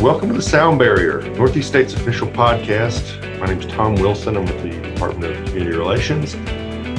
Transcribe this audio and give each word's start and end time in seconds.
welcome 0.00 0.28
to 0.30 0.34
the 0.34 0.40
Sound 0.40 0.80
Bearier, 0.80 1.20
Northeast 1.36 1.68
State's 1.68 1.92
official 1.92 2.26
podcast. 2.26 3.20
My 3.38 3.44
name 3.44 3.60
is 3.60 3.66
Tom 3.66 3.94
Wilson. 3.96 4.34
I'm 4.34 4.46
with 4.46 4.62
the 4.62 4.70
Department 4.80 5.36
of 5.36 5.44
Community 5.44 5.76
Relations. 5.76 6.34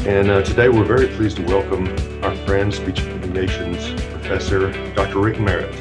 And 0.06 0.30
uh, 0.30 0.44
today 0.44 0.70
we're 0.70 0.84
very 0.84 1.08
pleased 1.08 1.38
to 1.38 1.44
welcome 1.46 1.88
our 2.24 2.36
friend, 2.46 2.72
speech 2.72 2.98
communications 2.98 4.00
professor, 4.12 4.72
Dr. 4.94 5.18
Rick 5.18 5.40
Merritt, 5.40 5.74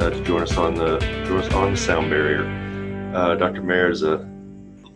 uh, 0.00 0.10
to 0.10 0.22
join 0.22 0.42
us 0.42 0.56
on 0.56 0.76
the 0.76 1.00
join 1.26 1.38
us 1.38 1.52
on 1.54 1.72
the 1.72 1.76
Sound 1.76 2.12
Bearier. 2.12 2.44
Uh, 3.12 3.34
Dr. 3.34 3.60
Merritt 3.60 3.90
is 3.90 4.04
a 4.04 4.18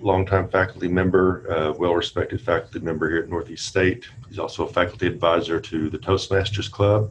longtime 0.01 0.49
faculty 0.51 0.87
member, 0.87 1.45
uh, 1.53 1.73
well-respected 1.73 2.41
faculty 2.41 2.79
member 2.79 3.11
here 3.11 3.25
at 3.25 3.29
Northeast 3.29 3.67
State. 3.67 4.07
He's 4.29 4.39
also 4.39 4.65
a 4.65 4.73
faculty 4.73 5.09
advisor 5.09 5.59
to 5.59 5.91
the 5.91 5.99
Toastmasters 5.99 6.71
Club, 6.71 7.11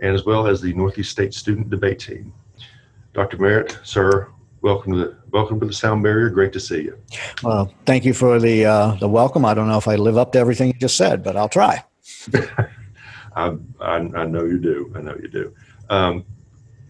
and 0.00 0.14
as 0.14 0.26
well 0.26 0.46
as 0.46 0.60
the 0.60 0.74
Northeast 0.74 1.10
State 1.10 1.32
Student 1.32 1.70
Debate 1.70 2.00
Team. 2.00 2.34
Dr. 3.14 3.36
Merritt, 3.36 3.78
sir, 3.82 4.28
welcome 4.62 4.92
to 4.92 4.98
the 4.98 5.16
welcome 5.32 5.60
to 5.60 5.66
the 5.66 5.72
Sound 5.72 6.02
Bearier. 6.02 6.32
Great 6.32 6.52
to 6.54 6.60
see 6.60 6.82
you. 6.82 6.98
Well, 7.42 7.72
thank 7.84 8.06
you 8.06 8.14
for 8.14 8.40
the 8.40 8.64
uh, 8.64 8.94
the 8.94 9.08
welcome. 9.08 9.44
I 9.44 9.52
don't 9.52 9.68
know 9.68 9.76
if 9.76 9.86
I 9.86 9.96
live 9.96 10.16
up 10.16 10.32
to 10.32 10.38
everything 10.38 10.68
you 10.68 10.74
just 10.74 10.96
said, 10.96 11.22
but 11.22 11.36
I'll 11.36 11.48
try. 11.48 11.84
I, 13.36 13.56
I, 13.80 13.96
I, 13.96 14.24
know 14.24 14.44
you 14.44 14.58
do. 14.58 14.92
I 14.96 15.02
know 15.02 15.14
you 15.20 15.28
do. 15.28 15.54
Um, 15.90 16.24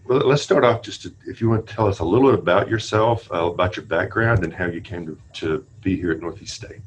well, 0.05 0.19
let's 0.19 0.41
start 0.41 0.63
off 0.63 0.81
just 0.81 1.01
to, 1.03 1.13
if 1.25 1.41
you 1.41 1.49
want 1.49 1.67
to 1.67 1.73
tell 1.73 1.87
us 1.87 1.99
a 1.99 2.05
little 2.05 2.31
bit 2.31 2.39
about 2.39 2.69
yourself, 2.69 3.29
uh, 3.31 3.45
about 3.45 3.75
your 3.75 3.85
background, 3.85 4.43
and 4.43 4.53
how 4.53 4.65
you 4.65 4.79
came 4.81 5.05
to, 5.05 5.17
to 5.33 5.65
be 5.81 5.97
here 5.97 6.11
at 6.11 6.21
Northeast 6.21 6.55
State. 6.55 6.81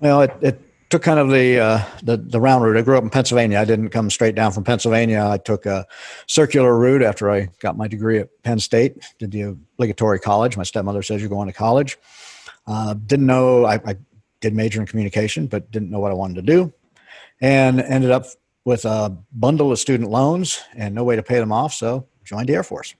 Well, 0.00 0.22
it, 0.22 0.36
it 0.40 0.60
took 0.94 1.02
kind 1.02 1.18
of 1.18 1.28
the, 1.28 1.58
uh, 1.58 1.84
the, 2.04 2.16
the 2.16 2.40
round 2.40 2.62
route. 2.62 2.76
I 2.76 2.82
grew 2.82 2.96
up 2.96 3.02
in 3.02 3.10
Pennsylvania. 3.10 3.58
I 3.58 3.64
didn't 3.64 3.88
come 3.88 4.10
straight 4.10 4.36
down 4.36 4.52
from 4.52 4.62
Pennsylvania. 4.62 5.26
I 5.28 5.38
took 5.38 5.66
a 5.66 5.84
circular 6.28 6.78
route 6.78 7.02
after 7.02 7.32
I 7.32 7.48
got 7.58 7.76
my 7.76 7.88
degree 7.88 8.20
at 8.20 8.28
Penn 8.44 8.60
State. 8.60 9.04
Did 9.18 9.32
the 9.32 9.40
obligatory 9.42 10.20
college. 10.20 10.56
My 10.56 10.62
stepmother 10.62 11.02
says 11.02 11.20
you're 11.20 11.28
going 11.28 11.48
to 11.48 11.52
college. 11.52 11.98
Uh, 12.68 12.94
didn't 12.94 13.26
know 13.26 13.64
I, 13.64 13.80
I 13.84 13.96
did 14.38 14.54
major 14.54 14.80
in 14.80 14.86
communication, 14.86 15.48
but 15.48 15.68
didn't 15.72 15.90
know 15.90 15.98
what 15.98 16.12
I 16.12 16.14
wanted 16.14 16.36
to 16.36 16.42
do, 16.42 16.72
and 17.40 17.80
ended 17.80 18.12
up 18.12 18.26
with 18.64 18.84
a 18.84 19.18
bundle 19.32 19.72
of 19.72 19.80
student 19.80 20.10
loans 20.10 20.62
and 20.76 20.94
no 20.94 21.02
way 21.02 21.16
to 21.16 21.24
pay 21.24 21.40
them 21.40 21.50
off. 21.50 21.74
So 21.74 22.06
joined 22.22 22.48
the 22.48 22.54
Air 22.54 22.62
Force. 22.62 22.94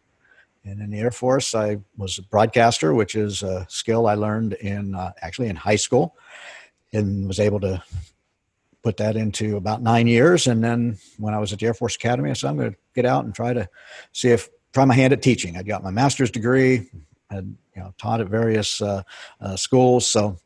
And 0.65 0.81
in 0.81 0.91
the 0.91 0.99
Air 0.99 1.13
Force, 1.13 1.55
I 1.55 1.79
was 1.97 2.19
a 2.19 2.23
broadcaster, 2.23 2.93
which 2.93 3.15
is 3.15 3.45
a 3.45 3.65
skill 3.69 4.09
I 4.09 4.15
learned 4.15 4.55
in 4.55 4.97
uh, 4.97 5.13
actually 5.23 5.47
in 5.47 5.55
high 5.55 5.77
school 5.77 6.17
and 6.95 7.27
was 7.27 7.41
able 7.41 7.61
to 7.61 7.83
put 8.83 8.99
that 8.99 9.17
into 9.17 9.57
about 9.57 9.83
nine 9.83 10.07
years. 10.07 10.47
And 10.47 10.63
then 10.63 10.99
when 11.19 11.35
I 11.35 11.39
was 11.39 11.53
at 11.53 11.59
the 11.59 11.67
Air 11.67 11.75
Force 11.75 11.97
Academy, 11.97 12.31
I 12.31 12.35
said, 12.35 12.51
I'm 12.51 12.57
going 12.57 12.73
to 12.73 12.79
get 12.95 13.07
out 13.07 13.25
and 13.25 13.35
try 13.35 13.53
to 13.53 13.69
see 14.13 14.29
if, 14.29 14.49
try 14.73 14.85
my 14.85 14.95
hand 14.95 15.13
at 15.13 15.23
teaching. 15.23 15.57
I 15.57 15.63
got 15.63 15.83
my 15.83 15.91
master's 15.91 16.31
degree, 16.31 16.91
had, 17.31 17.57
you 17.75 17.83
know, 17.83 17.95
taught 17.99 18.21
at 18.21 18.29
various 18.29 18.83
uh, 18.83 19.03
uh, 19.41 19.57
schools. 19.57 20.09
So 20.09 20.39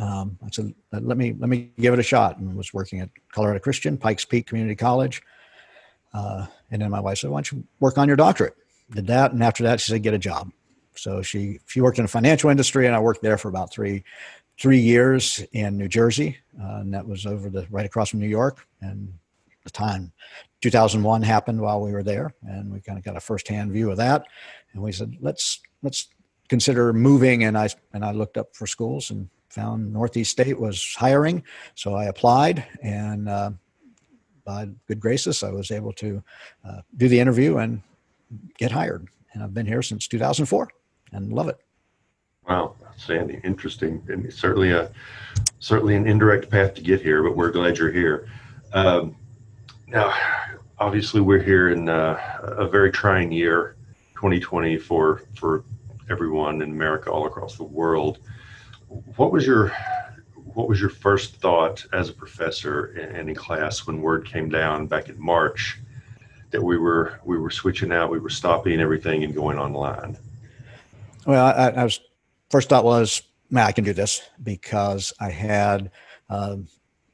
um, 0.00 0.38
I 0.44 0.50
said, 0.52 0.72
let 0.92 1.18
me, 1.18 1.34
let 1.38 1.48
me 1.48 1.72
give 1.78 1.92
it 1.92 1.98
a 1.98 2.04
shot 2.04 2.38
and 2.38 2.56
was 2.56 2.72
working 2.72 3.00
at 3.00 3.10
Colorado 3.32 3.58
Christian, 3.58 3.98
Pikes 3.98 4.24
Peak 4.24 4.46
Community 4.46 4.76
College. 4.76 5.20
Uh, 6.14 6.46
and 6.70 6.82
then 6.82 6.90
my 6.90 7.00
wife 7.00 7.18
said, 7.18 7.30
why 7.30 7.38
don't 7.38 7.52
you 7.52 7.64
work 7.80 7.98
on 7.98 8.06
your 8.06 8.16
doctorate? 8.16 8.54
Did 8.92 9.08
that. 9.08 9.32
And 9.32 9.42
after 9.42 9.64
that, 9.64 9.80
she 9.80 9.90
said, 9.90 10.02
get 10.02 10.14
a 10.14 10.18
job. 10.18 10.52
So 10.94 11.22
she, 11.22 11.60
she 11.66 11.80
worked 11.80 11.98
in 11.98 12.04
the 12.04 12.08
financial 12.08 12.50
industry 12.50 12.86
and 12.86 12.94
I 12.94 12.98
worked 12.98 13.22
there 13.22 13.38
for 13.38 13.48
about 13.48 13.72
three, 13.72 14.04
three 14.60 14.78
years 14.78 15.42
in 15.52 15.78
New 15.78 15.88
Jersey, 15.88 16.36
uh, 16.60 16.76
and 16.80 16.92
that 16.92 17.06
was 17.06 17.26
over 17.26 17.48
the 17.48 17.66
right 17.70 17.86
across 17.86 18.10
from 18.10 18.20
New 18.20 18.28
York. 18.28 18.66
And 18.82 19.12
the 19.64 19.70
time 19.70 20.12
2001 20.60 21.22
happened 21.22 21.60
while 21.60 21.80
we 21.80 21.92
were 21.92 22.02
there, 22.02 22.34
and 22.42 22.70
we 22.72 22.80
kind 22.80 22.98
of 22.98 23.04
got 23.04 23.16
a 23.16 23.20
firsthand 23.20 23.72
view 23.72 23.90
of 23.90 23.96
that. 23.96 24.24
And 24.72 24.82
we 24.82 24.92
said, 24.92 25.16
let's 25.20 25.60
let's 25.82 26.08
consider 26.48 26.92
moving. 26.92 27.44
And 27.44 27.56
I 27.56 27.68
and 27.94 28.04
I 28.04 28.12
looked 28.12 28.36
up 28.36 28.54
for 28.54 28.66
schools 28.66 29.10
and 29.10 29.28
found 29.48 29.92
Northeast 29.92 30.30
State 30.30 30.60
was 30.60 30.94
hiring, 30.96 31.42
so 31.74 31.94
I 31.94 32.04
applied 32.04 32.64
and. 32.82 33.28
Uh, 33.28 33.50
by 34.42 34.66
good 34.88 34.98
graces, 34.98 35.42
I 35.42 35.50
was 35.50 35.70
able 35.70 35.92
to 35.92 36.22
uh, 36.66 36.80
do 36.96 37.08
the 37.08 37.20
interview 37.20 37.58
and 37.58 37.82
get 38.58 38.72
hired. 38.72 39.06
And 39.32 39.42
I've 39.42 39.54
been 39.54 39.66
here 39.66 39.82
since 39.82 40.08
2004 40.08 40.68
and 41.12 41.32
love 41.32 41.48
it. 41.48 41.58
Wow, 42.48 42.74
outstanding, 43.00 43.40
interesting, 43.44 44.02
and 44.08 44.32
certainly 44.32 44.72
a 44.72 44.90
certainly 45.58 45.96
an 45.96 46.06
indirect 46.06 46.50
path 46.50 46.74
to 46.74 46.82
get 46.82 47.00
here. 47.00 47.22
But 47.22 47.36
we're 47.36 47.50
glad 47.50 47.78
you're 47.78 47.92
here. 47.92 48.28
Um, 48.72 49.16
now, 49.88 50.14
obviously, 50.78 51.20
we're 51.20 51.42
here 51.42 51.70
in 51.70 51.88
uh, 51.88 52.20
a 52.42 52.68
very 52.68 52.90
trying 52.90 53.32
year, 53.32 53.76
2020 54.16 54.76
for 54.78 55.22
for 55.34 55.64
everyone 56.10 56.60
in 56.60 56.70
America, 56.70 57.10
all 57.10 57.26
across 57.26 57.56
the 57.56 57.64
world. 57.64 58.18
What 59.16 59.32
was 59.32 59.46
your 59.46 59.68
what 60.52 60.68
was 60.68 60.78
your 60.80 60.90
first 60.90 61.36
thought 61.36 61.84
as 61.92 62.10
a 62.10 62.12
professor 62.12 62.86
and 62.86 63.30
in 63.30 63.34
class 63.34 63.86
when 63.86 64.02
word 64.02 64.26
came 64.26 64.48
down 64.50 64.86
back 64.86 65.08
in 65.08 65.18
March 65.18 65.78
that 66.50 66.62
we 66.62 66.76
were 66.76 67.18
we 67.24 67.38
were 67.38 67.50
switching 67.50 67.92
out, 67.92 68.10
we 68.10 68.18
were 68.18 68.28
stopping 68.28 68.78
everything 68.78 69.24
and 69.24 69.34
going 69.34 69.58
online? 69.58 70.18
Well, 71.26 71.46
I, 71.46 71.68
I 71.68 71.84
was 71.84 72.00
first 72.50 72.68
thought 72.68 72.84
was, 72.84 73.22
man, 73.48 73.66
I 73.66 73.72
can 73.72 73.84
do 73.84 73.92
this 73.92 74.22
because 74.42 75.12
I 75.20 75.30
had 75.30 75.90
uh, 76.28 76.56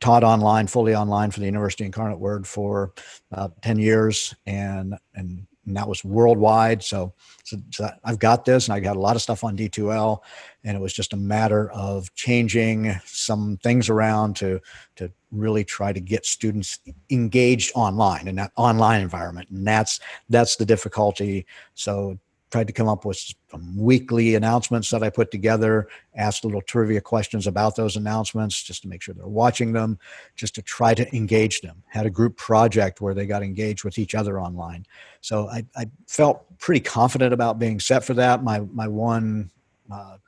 taught 0.00 0.24
online, 0.24 0.66
fully 0.66 0.94
online 0.94 1.30
for 1.30 1.40
the 1.40 1.46
University 1.46 1.84
Incarnate 1.84 2.18
Word 2.18 2.46
for 2.46 2.92
uh, 3.32 3.48
10 3.62 3.78
years 3.78 4.34
and, 4.46 4.94
and, 5.14 5.46
and 5.66 5.76
that 5.76 5.88
was 5.88 6.04
worldwide. 6.04 6.82
So, 6.82 7.12
so, 7.44 7.56
so, 7.70 7.90
I've 8.04 8.18
got 8.18 8.44
this 8.44 8.68
and 8.68 8.74
I 8.74 8.80
got 8.80 8.96
a 8.96 9.00
lot 9.00 9.16
of 9.16 9.22
stuff 9.22 9.42
on 9.42 9.56
D2L 9.56 10.20
and 10.64 10.76
it 10.76 10.80
was 10.80 10.92
just 10.92 11.12
a 11.12 11.16
matter 11.16 11.70
of 11.72 12.14
changing 12.14 12.94
some 13.04 13.58
things 13.62 13.88
around 13.88 14.36
to, 14.36 14.60
to 14.96 15.10
really 15.32 15.64
try 15.64 15.92
to 15.92 16.00
get 16.00 16.24
students 16.24 16.78
engaged 17.10 17.72
online 17.74 18.28
in 18.28 18.36
that 18.36 18.52
online 18.56 19.00
environment. 19.00 19.48
And 19.50 19.66
that's, 19.66 19.98
that's 20.28 20.56
the 20.56 20.66
difficulty. 20.66 21.46
So 21.74 22.18
tried 22.50 22.66
to 22.68 22.72
come 22.72 22.88
up 22.88 23.04
with 23.04 23.18
some 23.50 23.76
weekly 23.76 24.34
announcements 24.34 24.90
that 24.90 25.02
I 25.02 25.10
put 25.10 25.30
together, 25.30 25.88
asked 26.14 26.44
little 26.44 26.62
trivia 26.62 27.00
questions 27.00 27.46
about 27.46 27.74
those 27.74 27.96
announcements 27.96 28.62
just 28.62 28.82
to 28.82 28.88
make 28.88 29.02
sure 29.02 29.14
they're 29.14 29.26
watching 29.26 29.72
them, 29.72 29.98
just 30.36 30.54
to 30.54 30.62
try 30.62 30.94
to 30.94 31.16
engage 31.16 31.60
them. 31.60 31.82
Had 31.88 32.06
a 32.06 32.10
group 32.10 32.36
project 32.36 33.00
where 33.00 33.14
they 33.14 33.26
got 33.26 33.42
engaged 33.42 33.84
with 33.84 33.98
each 33.98 34.14
other 34.14 34.40
online. 34.40 34.86
So 35.20 35.48
I, 35.48 35.64
I 35.76 35.90
felt 36.06 36.58
pretty 36.58 36.80
confident 36.80 37.32
about 37.32 37.58
being 37.58 37.80
set 37.80 38.04
for 38.04 38.14
that. 38.14 38.44
My, 38.44 38.60
my 38.60 38.86
one 38.86 39.50
uh, 39.90 40.18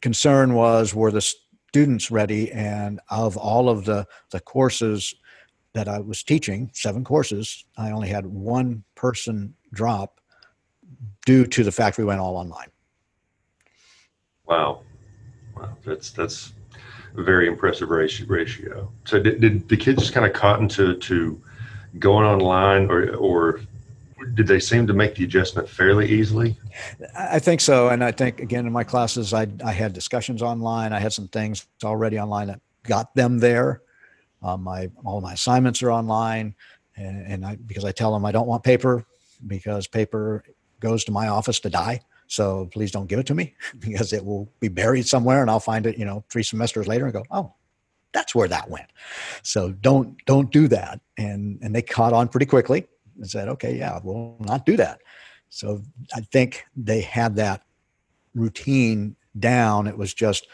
concern 0.00 0.54
was 0.54 0.94
were 0.94 1.10
the 1.10 1.34
students 1.72 2.10
ready? 2.10 2.52
And 2.52 3.00
of 3.10 3.36
all 3.36 3.68
of 3.68 3.84
the, 3.84 4.06
the 4.30 4.40
courses 4.40 5.14
that 5.72 5.88
I 5.88 5.98
was 6.00 6.22
teaching, 6.22 6.70
seven 6.72 7.02
courses, 7.02 7.64
I 7.76 7.90
only 7.90 8.08
had 8.08 8.26
one 8.26 8.84
person 8.94 9.54
drop 9.72 10.20
due 11.24 11.46
to 11.46 11.64
the 11.64 11.72
fact 11.72 11.98
we 11.98 12.04
went 12.04 12.20
all 12.20 12.36
online. 12.36 12.68
Wow, 14.46 14.80
wow, 15.56 15.76
that's 15.84 16.10
that's 16.10 16.52
a 17.16 17.22
very 17.22 17.46
impressive 17.46 17.90
ratio. 17.90 18.90
So 19.04 19.20
did, 19.20 19.40
did 19.40 19.68
the 19.68 19.76
kids 19.76 20.00
just 20.00 20.12
kind 20.12 20.26
of 20.26 20.32
cotton 20.32 20.68
to 20.70 20.96
to 20.96 21.40
going 21.98 22.26
online, 22.26 22.90
or 22.90 23.14
or 23.16 23.60
did 24.34 24.46
they 24.46 24.60
seem 24.60 24.86
to 24.86 24.92
make 24.92 25.14
the 25.14 25.24
adjustment 25.24 25.68
fairly 25.68 26.10
easily? 26.10 26.56
I 27.16 27.38
think 27.38 27.60
so, 27.60 27.88
and 27.88 28.02
I 28.02 28.12
think 28.12 28.40
again 28.40 28.66
in 28.66 28.72
my 28.72 28.84
classes, 28.84 29.32
I 29.32 29.46
I 29.64 29.72
had 29.72 29.92
discussions 29.92 30.42
online. 30.42 30.92
I 30.92 31.00
had 31.00 31.12
some 31.12 31.28
things 31.28 31.66
already 31.84 32.18
online 32.18 32.48
that 32.48 32.60
got 32.82 33.14
them 33.14 33.38
there. 33.38 33.82
Um, 34.42 34.64
my 34.64 34.90
all 35.04 35.20
my 35.20 35.34
assignments 35.34 35.82
are 35.82 35.92
online, 35.92 36.54
and, 36.96 37.26
and 37.26 37.46
I 37.46 37.56
because 37.56 37.84
I 37.84 37.92
tell 37.92 38.12
them 38.12 38.24
I 38.24 38.32
don't 38.32 38.48
want 38.48 38.64
paper 38.64 39.04
because 39.46 39.86
paper 39.86 40.44
goes 40.82 41.04
to 41.04 41.12
my 41.12 41.28
office 41.28 41.58
to 41.60 41.70
die. 41.70 42.00
So 42.26 42.68
please 42.72 42.90
don't 42.90 43.06
give 43.06 43.18
it 43.18 43.26
to 43.26 43.34
me 43.34 43.54
because 43.78 44.12
it 44.12 44.24
will 44.24 44.52
be 44.60 44.68
buried 44.68 45.06
somewhere 45.06 45.40
and 45.40 45.50
I'll 45.50 45.60
find 45.60 45.86
it, 45.86 45.96
you 45.96 46.04
know, 46.04 46.24
three 46.28 46.42
semesters 46.42 46.86
later 46.86 47.04
and 47.04 47.14
go, 47.14 47.24
oh, 47.30 47.54
that's 48.12 48.34
where 48.34 48.48
that 48.48 48.68
went. 48.68 48.90
So 49.42 49.70
don't 49.72 50.22
don't 50.26 50.50
do 50.52 50.68
that. 50.68 51.00
And 51.16 51.58
and 51.62 51.74
they 51.74 51.80
caught 51.80 52.12
on 52.12 52.28
pretty 52.28 52.46
quickly 52.46 52.86
and 53.16 53.28
said, 53.28 53.48
okay, 53.48 53.78
yeah, 53.78 54.00
we'll 54.02 54.36
not 54.40 54.66
do 54.66 54.76
that. 54.76 55.00
So 55.48 55.82
I 56.14 56.20
think 56.20 56.64
they 56.76 57.00
had 57.00 57.36
that 57.36 57.62
routine 58.34 59.16
down. 59.38 59.86
It 59.86 59.96
was 59.96 60.12
just 60.12 60.46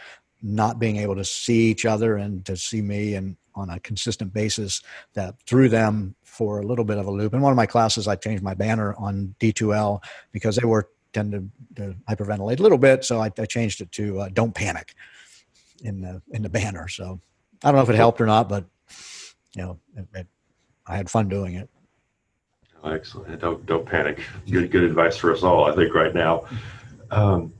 not 0.43 0.79
being 0.79 0.97
able 0.97 1.17
to 1.17 1.25
see 1.25 1.71
each 1.71 1.85
other 1.85 2.17
and 2.17 2.45
to 2.47 2.57
see 2.57 2.81
me 2.81 3.15
and 3.15 3.37
on 3.55 3.71
a 3.71 3.81
consistent 3.81 4.33
basis 4.33 4.83
that 5.15 5.35
threw 5.47 5.69
them 5.69 6.15
for 6.23 6.61
a 6.61 6.63
little 6.63 6.85
bit 6.85 6.97
of 6.97 7.07
a 7.07 7.11
loop. 7.11 7.35
In 7.35 7.41
one 7.41 7.53
of 7.53 7.57
my 7.57 7.67
classes, 7.67 8.07
I 8.07 8.15
changed 8.15 8.43
my 8.43 8.55
banner 8.55 8.95
on 8.95 9.35
D2L 9.41 10.01
because 10.31 10.57
they 10.57 10.67
were 10.67 10.89
tend 11.13 11.33
to, 11.33 11.45
to 11.77 11.95
hyperventilate 12.09 12.61
a 12.61 12.63
little 12.63 12.79
bit. 12.79 13.05
So 13.05 13.21
I, 13.21 13.31
I 13.39 13.47
changed 13.47 13.81
it 13.81 13.91
to 13.93 14.21
uh, 14.21 14.29
"Don't 14.33 14.55
panic" 14.55 14.95
in 15.83 16.01
the 16.01 16.23
in 16.31 16.43
the 16.43 16.49
banner. 16.49 16.89
So 16.89 17.21
I 17.65 17.69
don't 17.69 17.77
know 17.77 17.83
if 17.83 17.91
it 17.91 17.97
helped 17.97 18.21
or 18.21 18.27
not, 18.27 18.49
but 18.49 18.65
you 19.57 19.63
know, 19.63 19.79
it, 19.97 20.07
it, 20.15 20.27
I 20.87 20.97
had 20.97 21.11
fun 21.11 21.29
doing 21.29 21.55
it. 21.55 21.69
Excellent. 22.85 23.41
Don't 23.41 23.67
don't 23.67 23.85
panic. 23.87 24.21
Good 24.49 24.71
good 24.71 24.85
advice 24.85 25.17
for 25.17 25.33
us 25.33 25.43
all. 25.43 25.71
I 25.71 25.75
think 25.75 25.95
right 25.95 26.15
now. 26.15 26.45
Um, 27.11 27.53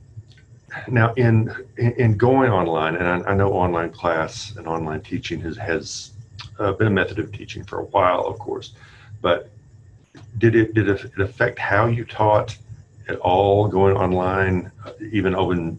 now 0.87 1.13
in 1.13 1.53
in 1.77 2.17
going 2.17 2.51
online, 2.51 2.95
and 2.95 3.07
I, 3.07 3.31
I, 3.31 3.33
know 3.33 3.51
online 3.53 3.91
class 3.91 4.55
and 4.55 4.67
online 4.67 5.01
teaching 5.01 5.39
has 5.41 5.57
has 5.57 6.11
uh, 6.59 6.71
been 6.73 6.87
a 6.87 6.91
method 6.91 7.19
of 7.19 7.31
teaching 7.31 7.63
for 7.63 7.79
a 7.79 7.85
while, 7.85 8.25
of 8.25 8.39
course, 8.39 8.73
but 9.21 9.49
did 10.37 10.55
it 10.55 10.73
did 10.73 10.87
it 10.87 11.11
affect 11.19 11.59
how 11.59 11.87
you 11.87 12.05
taught 12.05 12.57
at 13.07 13.17
all 13.17 13.67
going 13.67 13.95
online, 13.95 14.71
uh, 14.85 14.91
even 15.11 15.35
over 15.35 15.77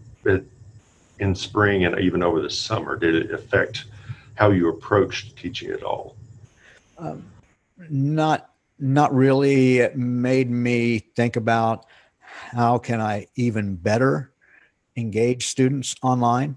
in 1.18 1.34
spring 1.34 1.84
and 1.84 1.98
even 2.00 2.22
over 2.22 2.40
the 2.40 2.50
summer? 2.50 2.96
Did 2.96 3.14
it 3.14 3.30
affect 3.32 3.84
how 4.34 4.50
you 4.50 4.68
approached 4.68 5.36
teaching 5.36 5.70
at 5.70 5.82
all? 5.82 6.16
Um, 6.98 7.24
not 7.88 8.50
not 8.78 9.14
really. 9.14 9.78
It 9.78 9.96
made 9.96 10.50
me 10.50 10.98
think 10.98 11.36
about 11.36 11.86
how 12.18 12.78
can 12.78 13.00
I 13.00 13.26
even 13.36 13.76
better 13.76 14.32
engage 14.96 15.46
students 15.46 15.94
online. 16.02 16.56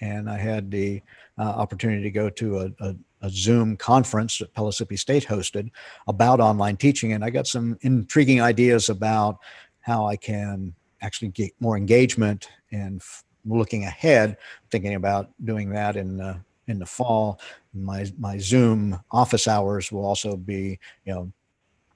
And 0.00 0.28
I 0.28 0.38
had 0.38 0.70
the 0.70 1.02
uh, 1.38 1.42
opportunity 1.42 2.02
to 2.02 2.10
go 2.10 2.30
to 2.30 2.58
a, 2.60 2.70
a, 2.80 2.96
a, 3.22 3.30
Zoom 3.30 3.76
conference 3.76 4.38
that 4.38 4.52
Pellissippi 4.54 4.96
State 4.96 5.24
hosted 5.24 5.70
about 6.06 6.40
online 6.40 6.76
teaching. 6.76 7.12
And 7.12 7.24
I 7.24 7.30
got 7.30 7.46
some 7.46 7.78
intriguing 7.82 8.40
ideas 8.40 8.88
about 8.88 9.38
how 9.80 10.06
I 10.06 10.16
can 10.16 10.74
actually 11.02 11.28
get 11.28 11.52
more 11.60 11.76
engagement 11.76 12.48
and 12.72 13.00
f- 13.00 13.24
looking 13.44 13.84
ahead, 13.84 14.36
thinking 14.70 14.94
about 14.94 15.30
doing 15.44 15.70
that 15.70 15.96
in 15.96 16.16
the, 16.16 16.38
in 16.68 16.78
the 16.78 16.86
fall. 16.86 17.40
My, 17.72 18.06
my 18.18 18.38
Zoom 18.38 18.98
office 19.10 19.48
hours 19.48 19.92
will 19.92 20.04
also 20.04 20.36
be, 20.36 20.78
you 21.04 21.14
know, 21.14 21.32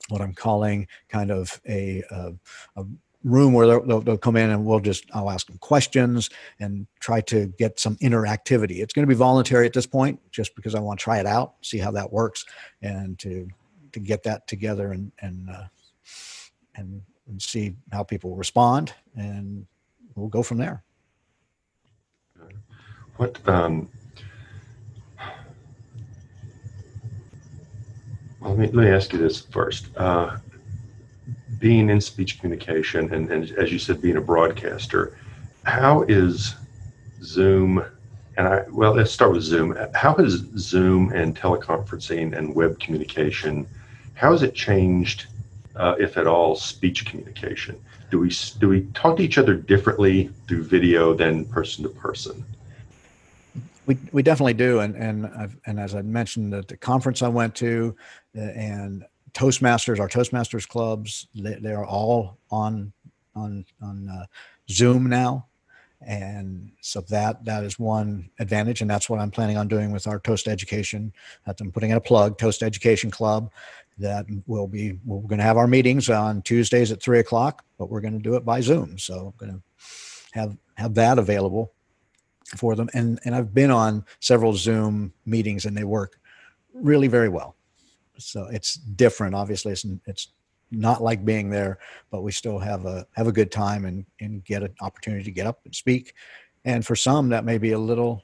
what 0.08 0.20
I'm 0.20 0.34
calling 0.34 0.86
kind 1.08 1.30
of 1.30 1.60
a, 1.68 2.02
a, 2.10 2.32
a 2.76 2.84
room 3.22 3.52
where 3.52 3.66
they'll, 3.66 4.00
they'll, 4.00 4.16
come 4.16 4.36
in 4.36 4.48
and 4.48 4.64
we'll 4.64 4.80
just 4.80 5.04
i'll 5.12 5.30
ask 5.30 5.46
them 5.46 5.58
questions 5.58 6.30
and 6.58 6.86
try 7.00 7.20
to 7.20 7.48
get 7.58 7.78
some 7.78 7.96
interactivity. 7.96 8.78
It's 8.78 8.94
going 8.94 9.06
to 9.06 9.08
be 9.08 9.14
voluntary 9.14 9.66
at 9.66 9.74
this 9.74 9.86
point 9.86 10.18
just 10.30 10.56
because 10.56 10.74
i 10.74 10.80
want 10.80 10.98
to 10.98 11.04
try 11.04 11.18
it 11.18 11.26
out 11.26 11.54
see 11.60 11.78
how 11.78 11.90
that 11.90 12.10
works 12.10 12.46
and 12.80 13.18
to 13.18 13.46
to 13.92 14.00
get 14.00 14.22
that 14.22 14.46
together 14.46 14.92
and 14.92 15.12
and 15.20 15.50
uh, 15.50 15.64
and, 16.76 17.02
and 17.28 17.40
see 17.40 17.74
how 17.92 18.02
people 18.02 18.34
respond 18.36 18.92
and 19.16 19.66
we'll 20.14 20.28
go 20.28 20.42
from 20.42 20.58
there. 20.58 20.82
What 23.16 23.46
um 23.48 23.88
well, 28.40 28.54
let 28.54 28.58
me 28.58 28.66
let 28.66 28.84
me 28.86 28.88
ask 28.88 29.12
you 29.12 29.18
this 29.18 29.40
first. 29.40 29.88
Uh 29.96 30.38
being 31.60 31.90
in 31.90 32.00
speech 32.00 32.40
communication 32.40 33.14
and, 33.14 33.30
and 33.30 33.52
as 33.52 33.70
you 33.70 33.78
said, 33.78 34.02
being 34.02 34.16
a 34.16 34.20
broadcaster, 34.20 35.16
how 35.64 36.02
is 36.08 36.56
Zoom 37.22 37.84
and 38.36 38.48
I 38.48 38.64
well 38.70 38.94
let's 38.94 39.12
start 39.12 39.32
with 39.32 39.42
Zoom. 39.42 39.76
How 39.94 40.14
has 40.14 40.42
Zoom 40.56 41.12
and 41.12 41.36
teleconferencing 41.36 42.36
and 42.36 42.54
web 42.54 42.80
communication 42.80 43.66
how 44.20 44.32
has 44.32 44.42
it 44.42 44.54
changed, 44.54 45.28
uh, 45.76 45.94
if 45.98 46.18
at 46.18 46.26
all, 46.26 46.54
speech 46.54 47.06
communication? 47.06 47.82
Do 48.10 48.18
we 48.18 48.30
do 48.58 48.68
we 48.68 48.82
talk 48.92 49.16
to 49.16 49.22
each 49.22 49.38
other 49.38 49.54
differently 49.54 50.28
through 50.46 50.64
video 50.64 51.14
than 51.14 51.46
person 51.46 51.84
to 51.84 51.88
person? 51.88 52.44
We, 53.86 53.96
we 54.12 54.22
definitely 54.22 54.52
do, 54.52 54.80
and 54.80 54.94
and 54.94 55.26
I've, 55.28 55.56
and 55.64 55.80
as 55.80 55.94
I 55.94 56.02
mentioned 56.02 56.52
at 56.52 56.68
the 56.68 56.76
conference 56.76 57.22
I 57.22 57.28
went 57.28 57.54
to, 57.56 57.96
uh, 58.36 58.40
and 58.40 59.06
Toastmasters, 59.32 60.00
our 60.00 60.08
Toastmasters 60.08 60.66
clubs, 60.66 61.28
they, 61.34 61.54
they 61.54 61.72
are 61.72 61.84
all 61.84 62.38
on 62.50 62.92
on 63.34 63.64
on 63.82 64.08
uh, 64.08 64.26
Zoom 64.68 65.08
now, 65.08 65.46
and 66.00 66.72
so 66.80 67.00
that 67.02 67.44
that 67.44 67.64
is 67.64 67.78
one 67.78 68.30
advantage, 68.38 68.80
and 68.80 68.90
that's 68.90 69.08
what 69.08 69.20
I'm 69.20 69.30
planning 69.30 69.56
on 69.56 69.68
doing 69.68 69.92
with 69.92 70.06
our 70.06 70.18
Toast 70.20 70.48
Education. 70.48 71.12
That 71.46 71.60
I'm 71.60 71.72
putting 71.72 71.90
in 71.90 71.96
a 71.96 72.00
plug, 72.00 72.38
Toast 72.38 72.62
Education 72.62 73.10
Club. 73.10 73.50
That 73.98 74.26
will 74.46 74.66
be 74.66 74.98
we're 75.04 75.20
going 75.20 75.38
to 75.38 75.44
have 75.44 75.58
our 75.58 75.66
meetings 75.66 76.08
on 76.08 76.42
Tuesdays 76.42 76.90
at 76.90 77.02
three 77.02 77.18
o'clock, 77.18 77.64
but 77.78 77.90
we're 77.90 78.00
going 78.00 78.14
to 78.14 78.18
do 78.18 78.34
it 78.34 78.44
by 78.44 78.60
Zoom. 78.60 78.98
So 78.98 79.34
I'm 79.38 79.46
going 79.46 79.52
to 79.52 79.62
have 80.32 80.56
have 80.76 80.94
that 80.94 81.18
available 81.18 81.72
for 82.56 82.74
them, 82.74 82.88
and 82.94 83.20
and 83.24 83.34
I've 83.34 83.54
been 83.54 83.70
on 83.70 84.04
several 84.20 84.54
Zoom 84.54 85.12
meetings, 85.26 85.66
and 85.66 85.76
they 85.76 85.84
work 85.84 86.18
really 86.72 87.08
very 87.08 87.28
well 87.28 87.56
so 88.20 88.46
it's 88.50 88.74
different. 88.74 89.34
Obviously, 89.34 89.72
it's, 89.72 89.86
it's 90.06 90.28
not 90.70 91.02
like 91.02 91.24
being 91.24 91.50
there, 91.50 91.78
but 92.10 92.22
we 92.22 92.32
still 92.32 92.58
have 92.58 92.86
a 92.86 93.06
have 93.12 93.26
a 93.26 93.32
good 93.32 93.50
time 93.50 93.84
and 93.84 94.06
and 94.20 94.44
get 94.44 94.62
an 94.62 94.74
opportunity 94.80 95.24
to 95.24 95.30
get 95.30 95.46
up 95.46 95.60
and 95.64 95.74
speak. 95.74 96.14
And 96.64 96.86
for 96.86 96.94
some, 96.94 97.30
that 97.30 97.44
may 97.44 97.58
be 97.58 97.72
a 97.72 97.78
little, 97.78 98.22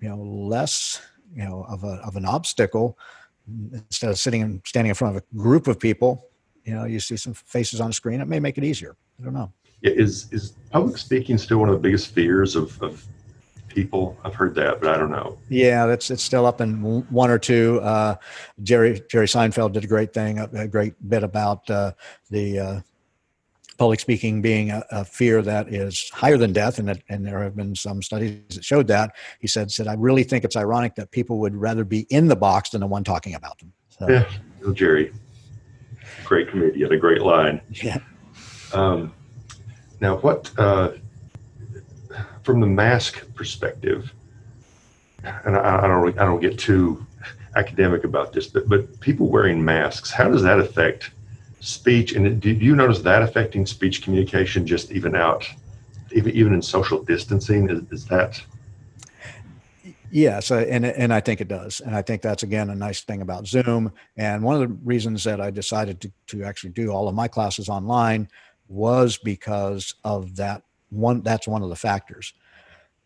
you 0.00 0.08
know, 0.08 0.16
less, 0.16 1.00
you 1.34 1.44
know, 1.44 1.64
of 1.68 1.84
a 1.84 2.00
of 2.04 2.16
an 2.16 2.24
obstacle. 2.24 2.98
Instead 3.72 4.10
of 4.10 4.18
sitting 4.18 4.42
and 4.42 4.60
standing 4.66 4.88
in 4.88 4.94
front 4.94 5.16
of 5.16 5.22
a 5.22 5.36
group 5.36 5.68
of 5.68 5.78
people, 5.78 6.26
you 6.64 6.74
know, 6.74 6.84
you 6.84 6.98
see 6.98 7.16
some 7.16 7.32
faces 7.32 7.80
on 7.80 7.90
the 7.90 7.94
screen. 7.94 8.20
It 8.20 8.26
may 8.26 8.40
make 8.40 8.58
it 8.58 8.64
easier. 8.64 8.96
I 9.20 9.24
don't 9.24 9.34
know. 9.34 9.52
Is 9.82 10.26
is 10.32 10.54
public 10.70 10.98
speaking 10.98 11.38
still 11.38 11.58
one 11.58 11.68
of 11.68 11.74
the 11.74 11.80
biggest 11.80 12.08
fears 12.08 12.56
of, 12.56 12.82
of 12.82 13.06
people. 13.76 14.16
I've 14.24 14.34
heard 14.34 14.54
that, 14.54 14.80
but 14.80 14.88
I 14.88 14.96
don't 14.96 15.10
know. 15.10 15.38
Yeah, 15.50 15.84
that's 15.86 16.10
it's 16.10 16.22
still 16.22 16.46
up 16.46 16.60
in 16.60 16.82
one 17.10 17.30
or 17.30 17.38
two. 17.38 17.78
Uh, 17.82 18.16
Jerry 18.62 19.02
Jerry 19.08 19.26
Seinfeld 19.26 19.72
did 19.72 19.84
a 19.84 19.86
great 19.86 20.12
thing, 20.14 20.38
a, 20.38 20.66
great 20.66 20.94
bit 21.08 21.22
about 21.22 21.68
uh, 21.70 21.92
the 22.30 22.58
uh, 22.58 22.80
public 23.76 24.00
speaking 24.00 24.40
being 24.40 24.70
a, 24.70 24.82
a, 24.90 25.04
fear 25.04 25.42
that 25.42 25.68
is 25.72 26.08
higher 26.10 26.38
than 26.38 26.54
death, 26.54 26.78
and 26.78 26.88
that, 26.88 27.02
and 27.10 27.24
there 27.24 27.42
have 27.42 27.54
been 27.54 27.74
some 27.74 28.00
studies 28.00 28.40
that 28.54 28.64
showed 28.64 28.86
that. 28.88 29.14
He 29.40 29.46
said, 29.46 29.70
"said 29.70 29.86
I 29.86 29.94
really 29.94 30.24
think 30.24 30.44
it's 30.44 30.56
ironic 30.56 30.94
that 30.94 31.10
people 31.10 31.38
would 31.40 31.54
rather 31.54 31.84
be 31.84 32.06
in 32.08 32.26
the 32.26 32.36
box 32.36 32.70
than 32.70 32.80
the 32.80 32.86
one 32.86 33.04
talking 33.04 33.34
about 33.34 33.58
them." 33.58 33.72
So, 33.90 34.08
yeah, 34.08 34.72
Jerry, 34.72 35.12
great 36.24 36.48
comedian, 36.48 36.92
a 36.92 36.96
great 36.96 37.20
line. 37.20 37.60
Yeah. 37.70 37.98
Um, 38.72 39.12
now, 40.00 40.16
what 40.16 40.50
uh, 40.58 40.92
from 42.46 42.60
the 42.60 42.66
mask 42.66 43.26
perspective, 43.34 44.14
and 45.44 45.56
I, 45.56 45.84
I 45.84 45.88
don't 45.88 46.16
I 46.16 46.24
don't 46.24 46.40
get 46.40 46.56
too 46.56 47.04
academic 47.56 48.04
about 48.04 48.32
this, 48.32 48.46
but, 48.46 48.68
but 48.68 49.00
people 49.00 49.28
wearing 49.28 49.64
masks, 49.64 50.12
how 50.12 50.28
does 50.30 50.42
that 50.44 50.60
affect 50.60 51.10
speech? 51.58 52.12
And 52.12 52.40
do 52.40 52.50
you 52.50 52.76
notice 52.76 53.00
that 53.00 53.22
affecting 53.22 53.66
speech 53.66 54.02
communication 54.02 54.64
just 54.64 54.92
even 54.92 55.16
out, 55.16 55.44
even, 56.12 56.36
even 56.36 56.52
in 56.52 56.62
social 56.62 57.02
distancing? 57.02 57.68
Is, 57.68 57.80
is 57.90 58.06
that? 58.06 58.40
Yes, 60.12 60.52
uh, 60.52 60.64
and 60.68 60.86
and 60.86 61.12
I 61.12 61.18
think 61.18 61.40
it 61.40 61.48
does, 61.48 61.80
and 61.80 61.96
I 61.96 62.02
think 62.02 62.22
that's 62.22 62.44
again 62.44 62.70
a 62.70 62.76
nice 62.76 63.00
thing 63.00 63.22
about 63.22 63.48
Zoom. 63.48 63.92
And 64.16 64.44
one 64.44 64.54
of 64.54 64.60
the 64.60 64.74
reasons 64.84 65.24
that 65.24 65.40
I 65.40 65.50
decided 65.50 66.00
to 66.02 66.12
to 66.28 66.44
actually 66.44 66.70
do 66.70 66.90
all 66.90 67.08
of 67.08 67.14
my 67.16 67.26
classes 67.26 67.68
online 67.68 68.28
was 68.68 69.18
because 69.18 69.94
of 70.04 70.36
that 70.36 70.62
one 70.90 71.22
that's 71.22 71.48
one 71.48 71.62
of 71.62 71.68
the 71.68 71.76
factors. 71.76 72.32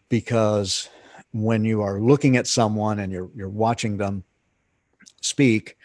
Because 0.08 0.88
when 1.32 1.64
you 1.64 1.82
are 1.82 2.00
looking 2.00 2.36
at 2.36 2.46
someone 2.46 2.98
and 2.98 3.12
you're 3.12 3.30
you're 3.34 3.48
watching 3.48 3.96
them 3.96 4.24
speak 5.20 5.76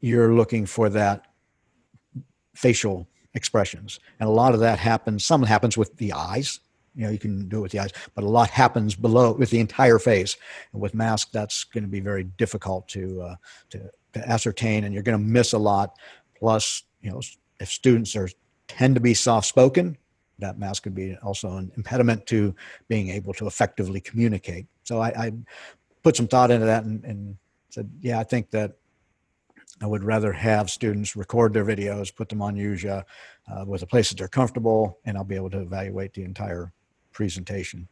you're 0.00 0.34
looking 0.34 0.64
for 0.64 0.88
that 0.88 1.26
facial 2.54 3.08
expressions. 3.34 3.98
And 4.20 4.28
a 4.28 4.32
lot 4.32 4.54
of 4.54 4.60
that 4.60 4.78
happens 4.78 5.24
some 5.24 5.42
happens 5.42 5.76
with 5.76 5.96
the 5.96 6.12
eyes. 6.12 6.60
You 6.94 7.04
know 7.04 7.10
you 7.10 7.18
can 7.18 7.48
do 7.48 7.58
it 7.58 7.62
with 7.62 7.72
the 7.72 7.78
eyes 7.78 7.92
but 8.14 8.24
a 8.24 8.28
lot 8.28 8.50
happens 8.50 8.94
below 8.94 9.32
with 9.32 9.50
the 9.50 9.60
entire 9.60 9.98
face. 9.98 10.36
And 10.72 10.82
with 10.82 10.94
mask 10.94 11.30
that's 11.32 11.64
going 11.64 11.84
to 11.84 11.90
be 11.90 12.00
very 12.00 12.24
difficult 12.24 12.88
to 12.88 13.22
uh, 13.22 13.36
to, 13.70 13.90
to 14.14 14.28
ascertain 14.28 14.84
and 14.84 14.92
you're 14.92 15.04
going 15.04 15.18
to 15.18 15.24
miss 15.24 15.52
a 15.52 15.58
lot. 15.58 15.96
Plus 16.38 16.82
you 17.00 17.10
know 17.10 17.20
if 17.60 17.70
students 17.70 18.16
are 18.16 18.28
tend 18.66 18.94
to 18.96 19.00
be 19.00 19.14
soft 19.14 19.46
spoken 19.46 19.96
that 20.38 20.58
mask 20.58 20.84
could 20.84 20.94
be 20.94 21.16
also 21.22 21.56
an 21.56 21.72
impediment 21.76 22.26
to 22.26 22.54
being 22.88 23.08
able 23.08 23.32
to 23.34 23.46
effectively 23.46 24.00
communicate. 24.00 24.66
So 24.84 25.00
I, 25.00 25.08
I 25.08 25.32
put 26.02 26.16
some 26.16 26.28
thought 26.28 26.50
into 26.50 26.66
that 26.66 26.84
and, 26.84 27.04
and, 27.04 27.36
said, 27.70 27.90
yeah, 28.00 28.18
I 28.18 28.24
think 28.24 28.50
that 28.52 28.78
I 29.82 29.86
would 29.86 30.02
rather 30.02 30.32
have 30.32 30.70
students 30.70 31.14
record 31.14 31.52
their 31.52 31.66
videos, 31.66 32.14
put 32.14 32.30
them 32.30 32.40
on 32.40 32.56
YuJa 32.56 33.04
uh, 33.52 33.64
with 33.66 33.82
a 33.82 33.86
place 33.86 34.08
that 34.08 34.16
they're 34.16 34.26
comfortable, 34.26 34.98
and 35.04 35.18
I'll 35.18 35.24
be 35.24 35.36
able 35.36 35.50
to 35.50 35.60
evaluate 35.60 36.14
the 36.14 36.24
entire 36.24 36.72
presentation. 37.12 37.86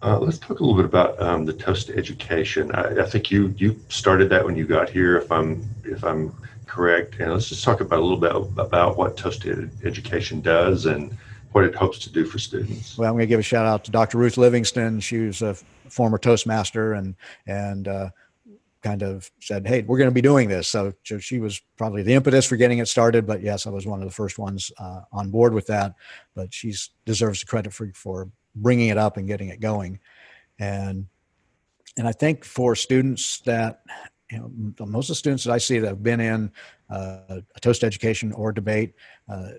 Uh, 0.00 0.18
let's 0.18 0.38
talk 0.38 0.60
a 0.60 0.64
little 0.64 0.76
bit 0.76 0.86
about 0.86 1.20
um, 1.20 1.44
the 1.44 1.52
Toast 1.52 1.90
Education. 1.90 2.74
I, 2.74 3.02
I, 3.02 3.04
think 3.04 3.30
you 3.30 3.54
you 3.58 3.78
started 3.90 4.30
that 4.30 4.42
when 4.42 4.56
you 4.56 4.64
got 4.64 4.88
here, 4.88 5.18
if 5.18 5.30
I'm 5.30 5.68
if 5.84 6.02
I'm 6.04 6.32
correct. 6.68 7.16
And 7.18 7.32
let's 7.32 7.48
just 7.48 7.64
talk 7.64 7.80
about 7.80 7.98
a 7.98 8.02
little 8.02 8.18
bit 8.18 8.32
about 8.62 8.96
what 8.96 9.16
Toast 9.16 9.46
Education 9.84 10.40
does 10.40 10.86
and 10.86 11.16
what 11.52 11.64
it 11.64 11.74
hopes 11.74 11.98
to 12.00 12.12
do 12.12 12.24
for 12.24 12.38
students. 12.38 12.98
Well, 12.98 13.08
I'm 13.08 13.14
going 13.14 13.22
to 13.22 13.26
give 13.26 13.40
a 13.40 13.42
shout 13.42 13.66
out 13.66 13.84
to 13.84 13.90
Dr. 13.90 14.18
Ruth 14.18 14.36
Livingston. 14.36 15.00
She 15.00 15.18
was 15.18 15.42
a 15.42 15.54
former 15.88 16.18
Toastmaster 16.18 16.94
and 16.94 17.14
and 17.46 17.88
uh, 17.88 18.10
kind 18.82 19.02
of 19.02 19.30
said, 19.40 19.66
"Hey, 19.66 19.82
we're 19.82 19.98
going 19.98 20.10
to 20.10 20.14
be 20.14 20.20
doing 20.20 20.48
this." 20.48 20.68
So, 20.68 20.92
she 21.02 21.38
was 21.38 21.60
probably 21.76 22.02
the 22.02 22.14
impetus 22.14 22.46
for 22.46 22.56
getting 22.56 22.78
it 22.78 22.88
started. 22.88 23.26
But 23.26 23.42
yes, 23.42 23.66
I 23.66 23.70
was 23.70 23.86
one 23.86 24.00
of 24.00 24.08
the 24.08 24.14
first 24.14 24.38
ones 24.38 24.70
uh, 24.78 25.02
on 25.12 25.30
board 25.30 25.54
with 25.54 25.66
that. 25.66 25.94
But 26.34 26.52
she 26.52 26.74
deserves 27.04 27.40
the 27.40 27.46
credit 27.46 27.72
for 27.72 27.90
for 27.94 28.30
bringing 28.54 28.88
it 28.88 28.98
up 28.98 29.16
and 29.16 29.26
getting 29.26 29.48
it 29.48 29.60
going. 29.60 30.00
And 30.58 31.06
and 31.96 32.06
I 32.06 32.12
think 32.12 32.44
for 32.44 32.76
students 32.76 33.40
that 33.40 33.82
you 34.30 34.38
know, 34.38 34.86
most 34.86 35.06
of 35.06 35.12
the 35.12 35.18
students 35.18 35.44
that 35.44 35.52
I 35.52 35.58
see 35.58 35.78
that 35.78 35.88
have 35.88 36.02
been 36.02 36.20
in 36.20 36.52
uh, 36.90 37.40
a 37.54 37.60
toast 37.60 37.82
education 37.82 38.32
or 38.32 38.52
debate, 38.52 38.94
uh, 39.28 39.52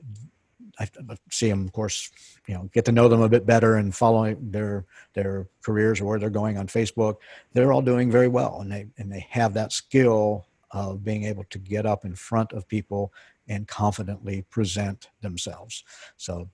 I, 0.79 0.87
see 1.29 1.49
them, 1.49 1.65
of 1.65 1.73
course, 1.73 2.09
you 2.47 2.53
know, 2.53 2.69
get 2.73 2.85
to 2.85 2.91
know 2.91 3.09
them 3.09 3.21
a 3.21 3.29
bit 3.29 3.45
better 3.45 3.75
and 3.75 3.93
following 3.93 4.51
their 4.51 4.85
their 5.13 5.47
careers 5.61 5.99
or 5.99 6.05
where 6.05 6.19
they're 6.19 6.29
going 6.29 6.57
on 6.57 6.67
Facebook. 6.67 7.17
They're 7.53 7.73
all 7.73 7.81
doing 7.81 8.09
very 8.09 8.27
well, 8.27 8.61
and 8.61 8.71
they 8.71 8.87
and 8.97 9.11
they 9.11 9.25
have 9.29 9.53
that 9.55 9.73
skill 9.73 10.45
of 10.71 11.03
being 11.03 11.25
able 11.25 11.43
to 11.49 11.57
get 11.57 11.85
up 11.85 12.05
in 12.05 12.15
front 12.15 12.53
of 12.53 12.67
people 12.67 13.11
and 13.47 13.67
confidently 13.67 14.43
present 14.43 15.09
themselves. 15.21 15.83
So 16.17 16.49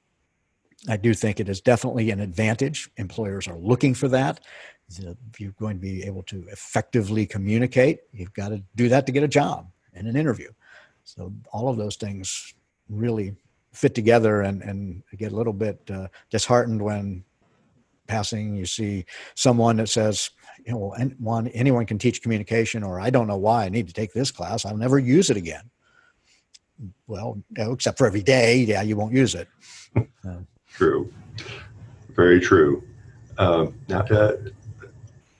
I 0.87 0.97
do 0.97 1.13
think 1.13 1.39
it 1.39 1.49
is 1.49 1.61
definitely 1.61 2.11
an 2.11 2.21
advantage. 2.21 2.89
Employers 2.97 3.47
are 3.47 3.57
looking 3.57 3.93
for 3.93 4.07
that. 4.09 4.39
If 4.87 5.39
you're 5.39 5.51
going 5.59 5.77
to 5.77 5.81
be 5.81 6.03
able 6.03 6.23
to 6.23 6.45
effectively 6.51 7.25
communicate, 7.25 7.99
you've 8.13 8.33
got 8.33 8.49
to 8.49 8.63
do 8.75 8.87
that 8.89 9.05
to 9.07 9.11
get 9.11 9.23
a 9.23 9.27
job 9.27 9.67
and 9.93 10.07
an 10.07 10.15
interview. 10.15 10.49
So 11.03 11.33
all 11.51 11.69
of 11.69 11.77
those 11.77 11.95
things 11.95 12.53
really 12.89 13.35
fit 13.75 13.95
together 13.95 14.41
and, 14.41 14.61
and 14.61 15.03
get 15.17 15.31
a 15.31 15.35
little 15.35 15.53
bit 15.53 15.79
uh, 15.91 16.07
disheartened 16.29 16.81
when 16.81 17.23
passing 18.07 18.55
you 18.55 18.65
see 18.65 19.03
someone 19.33 19.77
that 19.77 19.89
says 19.89 20.29
you 20.65 20.71
know 20.71 20.93
one 21.17 21.47
anyone 21.49 21.85
can 21.85 21.97
teach 21.97 22.21
communication 22.21 22.83
or 22.83 22.99
i 22.99 23.09
don't 23.09 23.27
know 23.27 23.37
why 23.37 23.65
i 23.65 23.69
need 23.69 23.87
to 23.87 23.93
take 23.93 24.13
this 24.13 24.31
class. 24.31 24.65
I'll 24.65 24.77
never 24.77 24.99
use 24.99 25.29
it 25.29 25.37
again. 25.37 25.69
Well 27.07 27.41
except 27.57 27.97
for 27.97 28.05
every 28.05 28.21
day 28.21 28.57
yeah 28.57 28.81
you 28.81 28.95
won't 28.95 29.13
use 29.13 29.35
it. 29.35 29.47
Uh, 29.97 30.39
true. 30.69 31.11
Very 32.09 32.39
true. 32.39 32.83
Um, 33.37 33.73
now 33.87 34.05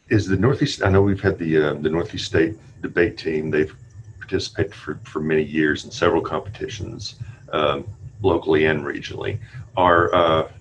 is 0.10 0.28
the 0.28 0.38
northeast 0.38 0.84
i 0.84 0.90
know 0.90 1.02
we've 1.02 1.22
had 1.22 1.38
the 1.40 1.58
uh, 1.58 1.74
the 1.76 1.90
northeast 1.90 2.26
state 2.26 2.56
debate 2.82 3.18
team. 3.18 3.50
They've 3.50 3.76
participated 4.20 4.74
for, 4.74 5.00
for 5.04 5.20
many 5.20 5.44
years 5.44 5.86
in 5.86 5.92
several 5.92 6.22
competitions. 6.22 7.16
Um, 7.52 7.86
locally 8.22 8.66
and 8.66 8.84
regionally. 8.84 9.40
Are 9.78 10.14
uh, 10.14 10.52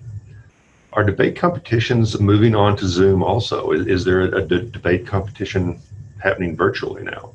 are 0.94 1.04
debate 1.04 1.36
competitions 1.36 2.20
moving 2.20 2.54
on 2.54 2.76
to 2.76 2.86
Zoom 2.86 3.22
also? 3.22 3.72
Is, 3.72 3.86
is 3.86 4.04
there 4.04 4.20
a, 4.22 4.42
debate 4.42 5.06
competition 5.06 5.80
happening 6.22 6.56
virtually 6.56 7.02
now? 7.02 7.32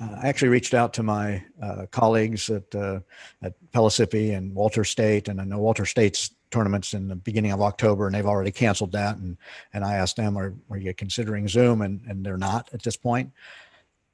Uh, 0.00 0.16
I 0.22 0.28
actually 0.28 0.48
reached 0.48 0.72
out 0.72 0.94
to 0.94 1.02
my 1.02 1.44
uh, 1.62 1.86
colleagues 1.90 2.48
at 2.48 2.74
uh, 2.74 3.00
at 3.42 3.54
Pellissippi 3.72 4.32
and 4.32 4.54
Walters 4.54 4.88
State, 4.88 5.28
and 5.28 5.40
I 5.40 5.44
know 5.44 5.58
Walters 5.58 5.90
State's 5.90 6.30
tournaments 6.50 6.94
in 6.94 7.06
the 7.06 7.16
beginning 7.16 7.52
of 7.52 7.60
October, 7.60 8.06
and 8.06 8.14
they've 8.14 8.26
already 8.26 8.50
canceled 8.50 8.92
that. 8.92 9.16
And 9.18 9.36
and 9.74 9.84
I 9.84 9.94
asked 9.94 10.16
them, 10.16 10.36
"Are, 10.38 10.54
are 10.70 10.78
you 10.78 10.94
considering 10.94 11.48
Zoom?" 11.48 11.82
And 11.82 12.00
and 12.08 12.24
they're 12.24 12.38
not 12.38 12.70
at 12.72 12.82
this 12.82 12.96
point. 12.96 13.30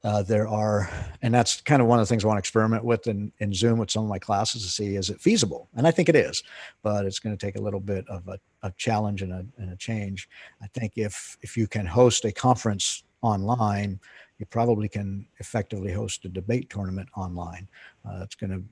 Uh, 0.03 0.21
there 0.21 0.47
are, 0.47 0.89
and 1.21 1.33
that's 1.33 1.59
kind 1.61 1.81
of 1.81 1.87
one 1.87 1.99
of 1.99 2.03
the 2.03 2.09
things 2.09 2.23
I 2.23 2.27
want 2.27 2.37
to 2.37 2.39
experiment 2.39 2.83
with 2.83 3.07
in, 3.07 3.31
in 3.39 3.53
Zoom 3.53 3.79
with 3.79 3.89
some 3.89 4.03
of 4.03 4.09
my 4.09 4.19
classes 4.19 4.63
to 4.63 4.69
see 4.69 4.95
is 4.95 5.09
it 5.09 5.19
feasible? 5.19 5.67
And 5.75 5.87
I 5.87 5.91
think 5.91 6.07
it 6.07 6.15
is, 6.15 6.43
but 6.83 7.05
it's 7.05 7.19
going 7.19 7.35
to 7.35 7.45
take 7.45 7.55
a 7.55 7.61
little 7.61 7.79
bit 7.79 8.07
of 8.07 8.27
a, 8.27 8.39
a 8.61 8.71
challenge 8.77 9.23
and 9.23 9.33
a, 9.33 9.45
and 9.57 9.71
a 9.71 9.75
change. 9.75 10.29
I 10.61 10.67
think 10.67 10.93
if 10.95 11.37
if 11.41 11.57
you 11.57 11.67
can 11.67 11.85
host 11.85 12.25
a 12.25 12.31
conference 12.31 13.03
online, 13.21 13.99
you 14.37 14.45
probably 14.45 14.87
can 14.87 15.27
effectively 15.39 15.91
host 15.91 16.25
a 16.25 16.29
debate 16.29 16.69
tournament 16.69 17.09
online. 17.17 17.67
Uh, 18.07 18.19
it's 18.21 18.35
going 18.35 18.51
to 18.51 18.63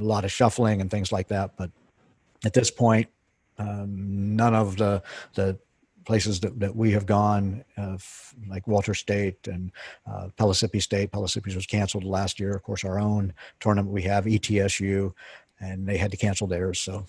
a 0.00 0.04
lot 0.04 0.24
of 0.24 0.32
shuffling 0.32 0.80
and 0.80 0.90
things 0.90 1.12
like 1.12 1.28
that, 1.28 1.52
but 1.56 1.70
at 2.44 2.52
this 2.52 2.70
point, 2.70 3.08
um, 3.58 4.36
none 4.36 4.54
of 4.54 4.76
the 4.76 5.02
the 5.34 5.58
places 6.06 6.40
that, 6.40 6.58
that 6.58 6.74
we 6.74 6.92
have 6.92 7.04
gone, 7.04 7.64
uh, 7.76 7.98
like 8.48 8.66
Walters 8.66 9.00
State 9.00 9.48
and 9.48 9.72
uh, 10.10 10.28
Pellissippi 10.36 10.80
State. 10.80 11.10
Pellissippi 11.10 11.54
was 11.54 11.66
canceled 11.66 12.04
last 12.04 12.38
year. 12.40 12.54
Of 12.54 12.62
course, 12.62 12.84
our 12.84 12.98
own 12.98 13.34
tournament 13.60 13.92
we 13.92 14.02
have, 14.02 14.24
ETSU, 14.24 15.12
and 15.60 15.86
they 15.86 15.96
had 15.96 16.12
to 16.12 16.16
cancel 16.16 16.46
theirs. 16.46 16.78
So 16.78 17.04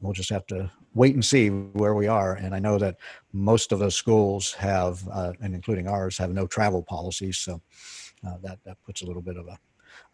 we'll 0.00 0.12
just 0.12 0.30
have 0.30 0.46
to 0.46 0.70
wait 0.94 1.14
and 1.14 1.24
see 1.24 1.48
where 1.48 1.94
we 1.94 2.06
are. 2.06 2.34
And 2.34 2.54
I 2.54 2.60
know 2.60 2.78
that 2.78 2.96
most 3.32 3.72
of 3.72 3.80
those 3.80 3.96
schools 3.96 4.52
have, 4.54 5.06
uh, 5.08 5.32
and 5.42 5.54
including 5.54 5.88
ours, 5.88 6.16
have 6.18 6.30
no 6.30 6.46
travel 6.46 6.82
policies. 6.82 7.36
So 7.36 7.60
uh, 8.26 8.36
that, 8.42 8.60
that 8.64 8.76
puts 8.86 9.02
a 9.02 9.06
little 9.06 9.22
bit 9.22 9.36
of 9.36 9.48
a, 9.48 9.58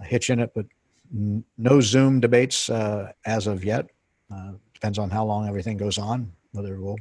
a 0.01 0.05
hitch 0.05 0.31
in 0.31 0.41
it. 0.41 0.53
But 0.55 0.67
n- 1.15 1.45
no 1.59 1.83
Zoom 1.83 2.21
debates 2.21 2.71
uh, 2.71 3.13
as 3.27 3.47
of 3.47 3.63
yet. 3.63 3.91
Uh, 4.35 4.53
depends 4.73 4.99
on 4.99 5.11
how 5.11 5.25
long 5.25 5.47
everything 5.47 5.77
goes 5.77 5.99
on, 5.99 6.33
whether 6.53 6.81
we'll 6.81 6.97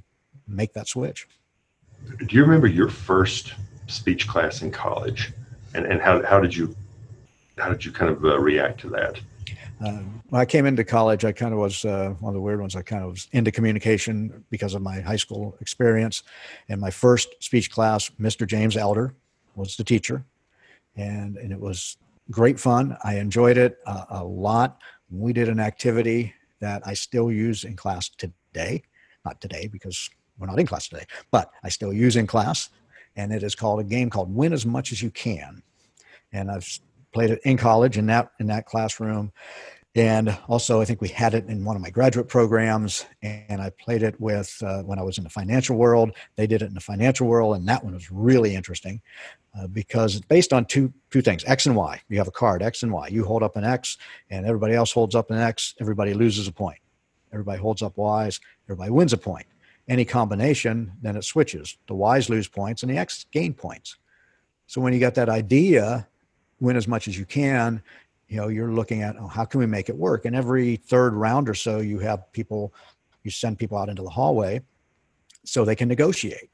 make 0.48 0.74
that 0.74 0.88
switch. 0.88 1.28
Do 2.18 2.36
you 2.36 2.44
remember 2.44 2.68
your 2.68 2.90
first 2.90 3.54
speech 3.88 4.28
class 4.28 4.62
in 4.62 4.72
college, 4.72 5.34
and 5.74 5.86
and 5.86 6.02
how 6.02 6.24
how 6.26 6.40
did 6.40 6.56
you 6.56 6.76
how 7.58 7.70
did 7.70 7.86
you 7.86 7.92
kind 7.92 8.12
of 8.12 8.24
uh, 8.24 8.40
react 8.40 8.80
to 8.82 8.90
that? 8.90 9.20
Uh, 9.84 10.00
when 10.30 10.42
I 10.42 10.46
came 10.46 10.66
into 10.66 10.84
college, 10.84 11.26
I 11.26 11.32
kind 11.32 11.54
of 11.54 11.60
was 11.60 11.84
uh, 11.84 12.16
one 12.20 12.30
of 12.30 12.34
the 12.34 12.42
weird 12.42 12.62
ones. 12.62 12.76
I 12.76 12.82
kind 12.82 13.04
of 13.04 13.12
was 13.12 13.28
into 13.34 13.52
communication 13.52 14.46
because 14.50 14.74
of 14.74 14.82
my 14.82 15.02
high 15.02 15.18
school 15.18 15.58
experience. 15.60 16.24
And 16.70 16.80
my 16.80 16.92
first 16.92 17.36
speech 17.40 17.72
class, 17.72 18.10
Mr. 18.20 18.48
James 18.48 18.78
Elder 18.78 19.14
was 19.56 19.76
the 19.76 19.84
teacher, 19.84 20.24
and 20.96 21.38
and 21.38 21.52
it 21.52 21.60
was 21.60 21.98
great 22.32 22.60
fun. 22.60 22.98
I 23.04 23.18
enjoyed 23.18 23.58
it 23.58 23.78
uh, 23.86 24.06
a 24.10 24.24
lot. 24.24 24.82
We 25.10 25.34
did 25.34 25.50
an 25.50 25.60
activity 25.60 26.34
that 26.60 26.82
I 26.86 26.94
still 26.94 27.32
use 27.32 27.64
in 27.64 27.76
class 27.76 28.10
today, 28.10 28.84
not 29.24 29.40
today 29.42 29.68
because 29.68 30.10
we're 30.38 30.48
not 30.48 30.60
in 30.60 30.66
class 30.66 30.88
today, 30.88 31.06
but 31.32 31.50
I 31.64 31.70
still 31.70 31.94
use 31.94 32.16
in 32.16 32.28
class. 32.28 32.70
And 33.16 33.32
it 33.32 33.44
is 33.44 33.56
called 33.56 33.80
a 33.80 33.84
game 33.84 34.10
called 34.10 34.34
Win 34.34 34.52
as 34.52 34.66
Much 34.66 34.92
as 34.92 35.02
You 35.02 35.10
Can. 35.10 35.64
And 36.34 36.52
I've 36.52 36.68
played 37.14 37.30
it 37.30 37.40
in 37.46 37.58
college 37.58 37.98
in 37.98 38.08
that 38.08 38.32
in 38.40 38.48
that 38.48 38.66
classroom. 38.66 39.32
And 39.96 40.38
also, 40.50 40.82
I 40.82 40.86
think 40.86 41.00
we 41.00 41.08
had 41.08 41.34
it 41.34 41.46
in 41.48 41.64
one 41.64 41.78
of 41.78 41.82
my 41.82 41.90
graduate 41.90 42.28
programs, 42.28 43.06
and 43.22 43.62
I 43.62 43.70
played 43.70 44.04
it 44.04 44.20
with 44.20 44.62
uh, 44.62 44.82
when 44.82 45.00
I 45.00 45.04
was 45.04 45.18
in 45.18 45.24
the 45.24 45.30
financial 45.30 45.78
world. 45.78 46.12
They 46.36 46.48
did 46.48 46.62
it 46.62 46.66
in 46.66 46.74
the 46.74 46.82
financial 46.82 47.28
world, 47.28 47.56
and 47.56 47.66
that 47.70 47.82
one 47.82 47.94
was 47.94 48.12
really 48.12 48.56
interesting 48.56 49.02
uh, 49.58 49.68
because 49.68 50.18
it's 50.18 50.26
based 50.26 50.52
on 50.52 50.66
two 50.66 50.94
two 51.12 51.22
things: 51.22 51.46
X 51.46 51.66
and 51.66 51.78
Y. 51.78 52.02
You 52.10 52.18
have 52.18 52.28
a 52.28 52.32
card, 52.32 52.62
X 52.62 52.84
and 52.84 52.92
Y. 52.92 53.08
You 53.08 53.24
hold 53.24 53.42
up 53.42 53.56
an 53.56 53.64
X, 53.64 53.98
and 54.30 54.46
everybody 54.46 54.74
else 54.74 54.92
holds 54.92 55.16
up 55.16 55.32
an 55.32 55.38
X. 55.38 55.76
Everybody 55.80 56.14
loses 56.14 56.50
a 56.50 56.52
point. 56.52 56.80
Everybody 57.32 57.60
holds 57.60 57.82
up 57.82 57.96
Y's. 57.96 58.42
Everybody 58.68 58.92
wins 58.92 59.14
a 59.14 59.18
point 59.18 59.46
any 59.88 60.06
combination, 60.06 60.92
then 61.02 61.16
it 61.16 61.24
switches. 61.24 61.78
The 61.88 61.96
Y's 61.96 62.30
lose 62.30 62.48
points 62.48 62.84
and 62.84 62.92
the 62.92 62.98
X 62.98 63.26
gain 63.32 63.54
points. 63.54 63.98
So 64.68 64.82
when 64.82 64.94
you 64.94 65.00
got 65.00 65.16
that 65.16 65.30
idea, 65.30 66.08
win 66.60 66.76
as 66.76 66.88
much 66.88 67.08
as 67.08 67.18
you 67.18 67.26
can, 67.26 67.82
you 68.28 68.38
know, 68.38 68.48
you're 68.48 68.72
looking 68.72 69.04
at 69.04 69.16
oh, 69.18 69.28
how 69.28 69.46
can 69.46 69.60
we 69.60 69.68
make 69.68 69.90
it 69.90 69.96
work? 69.96 70.26
And 70.26 70.36
every 70.36 70.78
third 70.78 71.14
round 71.14 71.48
or 71.48 71.54
so, 71.54 71.80
you 71.80 72.00
have 72.00 72.32
people, 72.32 72.74
you 73.24 73.30
send 73.30 73.60
people 73.60 73.78
out 73.78 73.90
into 73.90 74.02
the 74.02 74.10
hallway 74.10 74.62
so 75.44 75.64
they 75.64 75.76
can 75.76 75.88
negotiate. 75.88 76.50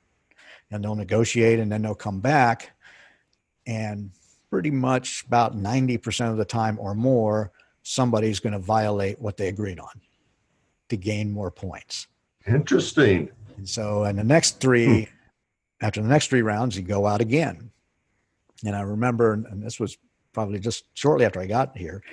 And 0.70 0.84
they'll 0.84 0.96
negotiate 0.96 1.60
and 1.60 1.72
then 1.72 1.82
they'll 1.82 1.96
come 1.96 2.20
back. 2.20 2.72
And 3.66 4.12
pretty 4.50 4.72
much 4.72 5.24
about 5.28 5.56
90% 5.56 6.30
of 6.30 6.38
the 6.38 6.46
time 6.46 6.78
or 6.80 6.94
more, 6.94 7.52
somebody's 7.84 8.40
going 8.40 8.54
to 8.54 8.60
violate 8.60 9.20
what 9.20 9.38
they 9.38 9.48
agreed 9.48 9.80
on 9.80 10.02
to 10.90 10.98
gain 10.98 11.32
more 11.32 11.52
points. 11.52 12.08
Interesting. 12.48 13.30
And 13.58 13.68
so, 13.68 14.04
in 14.06 14.16
the 14.16 14.24
next 14.24 14.60
three, 14.60 15.06
hmm. 15.06 15.86
after 15.86 16.02
the 16.02 16.08
next 16.08 16.28
three 16.28 16.42
rounds, 16.42 16.76
you 16.76 16.82
go 16.82 17.06
out 17.06 17.22
again. 17.22 17.72
And 18.66 18.76
I 18.76 18.82
remember, 18.82 19.34
and 19.34 19.62
this 19.64 19.80
was 19.80 19.98
probably 20.34 20.60
just 20.60 20.86
shortly 20.94 21.26
after 21.26 21.40
I 21.40 21.48
got 21.48 21.78
here, 21.78 22.04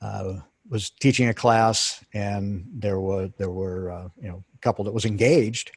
uh, 0.00 0.34
was 0.68 0.90
teaching 0.90 1.28
a 1.28 1.34
class, 1.34 2.04
and 2.12 2.66
there 2.72 3.00
were 3.00 3.28
there 3.38 3.50
were 3.50 3.90
uh, 3.90 4.08
you 4.20 4.28
know 4.28 4.44
a 4.54 4.58
couple 4.58 4.84
that 4.84 4.94
was 4.94 5.04
engaged, 5.04 5.72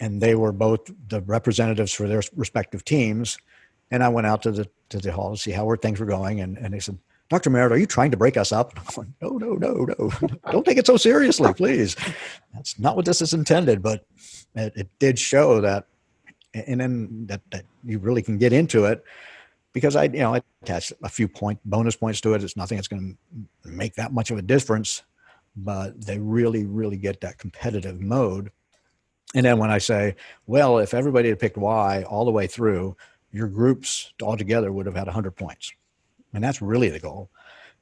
and 0.00 0.20
they 0.20 0.34
were 0.34 0.52
both 0.52 0.90
the 1.08 1.20
representatives 1.22 1.92
for 1.92 2.08
their 2.08 2.22
respective 2.36 2.84
teams. 2.84 3.38
And 3.90 4.02
I 4.02 4.08
went 4.08 4.26
out 4.26 4.42
to 4.42 4.52
the 4.52 4.68
to 4.90 4.98
the 4.98 5.12
hall 5.12 5.32
to 5.32 5.40
see 5.40 5.50
how 5.50 5.64
were 5.64 5.76
things 5.76 6.00
were 6.00 6.06
going, 6.06 6.40
and 6.40 6.56
and 6.58 6.72
they 6.72 6.80
said, 6.80 6.98
Dr. 7.32 7.48
Merritt, 7.48 7.72
are 7.72 7.78
you 7.78 7.86
trying 7.86 8.10
to 8.10 8.16
break 8.18 8.36
us 8.36 8.52
up? 8.52 8.78
No, 9.22 9.30
no, 9.38 9.54
no, 9.54 9.86
no. 9.86 10.10
Don't 10.50 10.66
take 10.66 10.76
it 10.76 10.86
so 10.86 10.98
seriously, 10.98 11.50
please. 11.54 11.96
That's 12.52 12.78
not 12.78 12.94
what 12.94 13.06
this 13.06 13.22
is 13.22 13.32
intended, 13.32 13.80
but 13.80 14.04
it, 14.54 14.72
it 14.76 14.88
did 14.98 15.18
show 15.18 15.60
that, 15.62 15.86
and 16.52 16.80
then 16.80 17.26
that, 17.28 17.40
that 17.50 17.64
you 17.84 18.00
really 18.00 18.20
can 18.20 18.36
get 18.36 18.52
into 18.52 18.84
it 18.84 19.02
because 19.72 19.96
I, 19.96 20.04
you 20.04 20.18
know, 20.18 20.34
I 20.34 20.42
attached 20.62 20.92
a 21.02 21.08
few 21.08 21.26
point 21.26 21.58
bonus 21.64 21.96
points 21.96 22.20
to 22.22 22.34
it. 22.34 22.44
It's 22.44 22.56
nothing 22.56 22.76
that's 22.76 22.88
going 22.88 23.16
to 23.64 23.70
make 23.70 23.94
that 23.94 24.12
much 24.12 24.30
of 24.30 24.36
a 24.36 24.42
difference, 24.42 25.02
but 25.56 25.98
they 26.04 26.18
really, 26.18 26.66
really 26.66 26.98
get 26.98 27.22
that 27.22 27.38
competitive 27.38 28.00
mode. 28.00 28.50
And 29.34 29.46
then 29.46 29.56
when 29.56 29.70
I 29.70 29.78
say, 29.78 30.16
well, 30.46 30.78
if 30.78 30.92
everybody 30.92 31.30
had 31.30 31.38
picked 31.38 31.56
Y 31.56 32.02
all 32.02 32.26
the 32.26 32.30
way 32.30 32.46
through, 32.46 32.94
your 33.30 33.48
groups 33.48 34.12
all 34.20 34.36
together 34.36 34.70
would 34.70 34.84
have 34.84 34.96
had 34.96 35.06
100 35.06 35.30
points. 35.30 35.72
And 36.34 36.42
that's 36.42 36.62
really 36.62 36.88
the 36.88 37.00
goal. 37.00 37.30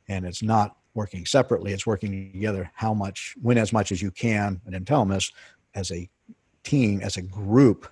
And 0.08 0.24
it's 0.24 0.42
not 0.42 0.76
working 0.94 1.24
separately, 1.24 1.72
it's 1.72 1.86
working 1.86 2.32
together. 2.32 2.70
How 2.74 2.92
much, 2.92 3.36
win 3.40 3.58
as 3.58 3.72
much 3.72 3.92
as 3.92 4.02
you 4.02 4.10
can 4.10 4.60
at 4.66 4.72
Intelemus 4.72 5.32
as 5.74 5.92
a 5.92 6.08
team, 6.64 7.00
as 7.00 7.16
a 7.16 7.22
group, 7.22 7.88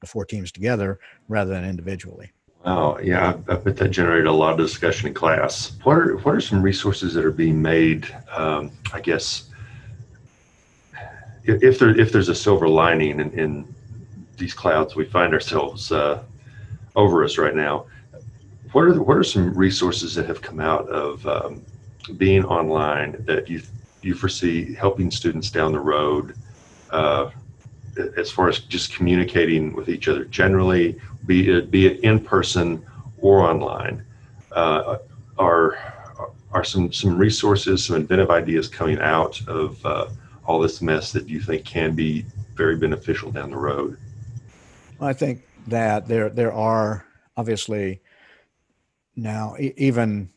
the 0.00 0.06
four 0.06 0.24
teams 0.24 0.52
together 0.52 0.98
rather 1.28 1.52
than 1.52 1.64
individually. 1.64 2.30
Wow, 2.64 2.98
yeah, 2.98 3.38
I, 3.48 3.52
I 3.52 3.56
bet 3.56 3.76
that 3.76 3.88
generated 3.90 4.26
a 4.26 4.32
lot 4.32 4.52
of 4.52 4.58
discussion 4.58 5.08
in 5.08 5.14
class. 5.14 5.76
What 5.84 5.96
are 5.96 6.16
what 6.18 6.34
are 6.34 6.40
some 6.40 6.62
resources 6.62 7.14
that 7.14 7.24
are 7.24 7.30
being 7.30 7.62
made? 7.62 8.12
Um, 8.36 8.72
I 8.92 9.00
guess 9.00 9.50
if, 11.44 11.62
if 11.62 11.78
there 11.78 11.98
if 11.98 12.10
there's 12.12 12.28
a 12.28 12.34
silver 12.34 12.68
lining 12.68 13.20
in, 13.20 13.30
in 13.32 13.74
these 14.36 14.52
clouds 14.52 14.96
we 14.96 15.04
find 15.04 15.32
ourselves 15.32 15.92
uh, 15.92 16.22
over 16.96 17.24
us 17.24 17.38
right 17.38 17.54
now, 17.54 17.86
what 18.72 18.84
are 18.84 18.92
the, 18.92 19.02
what 19.02 19.16
are 19.16 19.24
some 19.24 19.54
resources 19.54 20.14
that 20.14 20.26
have 20.26 20.40
come 20.40 20.60
out 20.60 20.88
of 20.88 21.26
um, 21.26 21.64
being 22.16 22.44
online 22.44 23.16
that 23.26 23.48
you 23.48 23.62
you 24.02 24.14
foresee 24.14 24.74
helping 24.74 25.10
students 25.10 25.50
down 25.50 25.72
the 25.72 25.80
road 25.80 26.34
uh, 26.90 27.30
as 28.16 28.30
far 28.30 28.48
as 28.48 28.60
just 28.60 28.92
communicating 28.92 29.72
with 29.72 29.88
each 29.88 30.08
other 30.08 30.24
generally, 30.26 31.00
be 31.26 31.50
it 31.50 31.70
be 31.70 31.86
it 31.86 32.00
in 32.00 32.20
person 32.20 32.84
or 33.18 33.40
online, 33.40 34.04
uh, 34.52 34.98
are 35.38 35.78
are 36.52 36.64
some 36.64 36.92
some 36.92 37.16
resources, 37.16 37.84
some 37.84 37.96
inventive 37.96 38.30
ideas 38.30 38.68
coming 38.68 38.98
out 39.00 39.40
of 39.48 39.84
uh, 39.84 40.08
all 40.44 40.60
this 40.60 40.80
mess 40.80 41.12
that 41.12 41.28
you 41.28 41.40
think 41.40 41.64
can 41.64 41.94
be 41.94 42.24
very 42.54 42.76
beneficial 42.76 43.30
down 43.30 43.50
the 43.50 43.56
road? 43.56 43.98
I 45.00 45.12
think 45.12 45.42
that 45.66 46.06
there 46.06 46.28
there 46.28 46.52
are 46.52 47.04
obviously 47.36 48.00
now 49.16 49.56
even 49.58 50.28